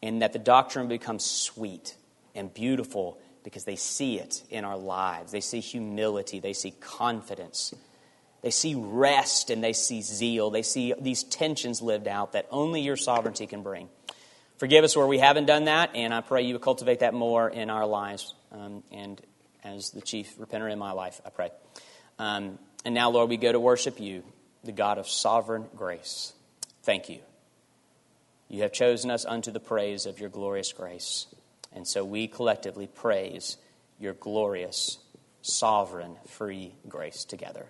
and 0.00 0.22
that 0.22 0.32
the 0.32 0.38
doctrine 0.38 0.86
becomes 0.86 1.24
sweet 1.24 1.96
and 2.36 2.54
beautiful 2.54 3.18
because 3.44 3.64
they 3.64 3.76
see 3.76 4.18
it 4.18 4.42
in 4.50 4.64
our 4.64 4.76
lives. 4.76 5.32
They 5.32 5.40
see 5.40 5.60
humility, 5.60 6.40
they 6.40 6.52
see 6.52 6.72
confidence, 6.72 7.74
they 8.42 8.50
see 8.50 8.74
rest, 8.74 9.50
and 9.50 9.62
they 9.62 9.72
see 9.72 10.02
zeal. 10.02 10.50
They 10.50 10.62
see 10.62 10.94
these 11.00 11.22
tensions 11.22 11.80
lived 11.80 12.08
out 12.08 12.32
that 12.32 12.46
only 12.50 12.80
your 12.80 12.96
sovereignty 12.96 13.46
can 13.46 13.62
bring. 13.62 13.88
Forgive 14.58 14.84
us 14.84 14.96
where 14.96 15.06
we 15.06 15.18
haven't 15.18 15.46
done 15.46 15.64
that, 15.64 15.90
and 15.94 16.12
I 16.12 16.20
pray 16.20 16.42
you 16.42 16.54
would 16.54 16.62
cultivate 16.62 17.00
that 17.00 17.14
more 17.14 17.48
in 17.48 17.70
our 17.70 17.86
lives. 17.86 18.34
Um, 18.52 18.82
and 18.92 19.20
as 19.64 19.90
the 19.90 20.00
chief 20.00 20.36
repenter 20.38 20.70
in 20.70 20.78
my 20.78 20.92
life, 20.92 21.20
I 21.24 21.30
pray. 21.30 21.50
Um, 22.18 22.58
and 22.84 22.94
now, 22.94 23.10
Lord, 23.10 23.28
we 23.28 23.36
go 23.36 23.52
to 23.52 23.60
worship 23.60 24.00
you 24.00 24.22
the 24.64 24.72
God 24.72 24.98
of 24.98 25.08
sovereign 25.08 25.66
grace. 25.76 26.32
Thank 26.82 27.08
you. 27.08 27.20
You 28.48 28.62
have 28.62 28.72
chosen 28.72 29.10
us 29.10 29.24
unto 29.24 29.50
the 29.50 29.60
praise 29.60 30.06
of 30.06 30.20
your 30.20 30.28
glorious 30.28 30.72
grace. 30.72 31.26
And 31.74 31.86
so 31.86 32.04
we 32.04 32.28
collectively 32.28 32.86
praise 32.86 33.56
your 33.98 34.14
glorious, 34.14 34.98
sovereign, 35.40 36.16
free 36.26 36.74
grace 36.88 37.24
together. 37.24 37.66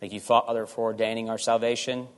Thank 0.00 0.12
you, 0.12 0.20
Father, 0.20 0.66
for 0.66 0.86
ordaining 0.86 1.30
our 1.30 1.38
salvation. 1.38 2.08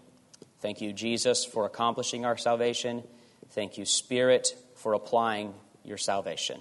Thank 0.60 0.80
you, 0.80 0.92
Jesus, 0.92 1.44
for 1.44 1.66
accomplishing 1.66 2.24
our 2.24 2.36
salvation. 2.36 3.04
Thank 3.50 3.78
you, 3.78 3.84
Spirit, 3.84 4.56
for 4.74 4.94
applying 4.94 5.54
your 5.84 5.98
salvation. 5.98 6.60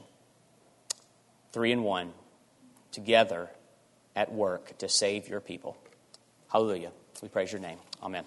Three 1.51 1.71
in 1.71 1.83
one, 1.83 2.11
together 2.91 3.49
at 4.15 4.31
work 4.31 4.77
to 4.79 4.89
save 4.89 5.27
your 5.27 5.39
people. 5.39 5.77
Hallelujah. 6.49 6.91
We 7.21 7.29
praise 7.29 7.51
your 7.51 7.61
name. 7.61 7.77
Amen. 8.03 8.25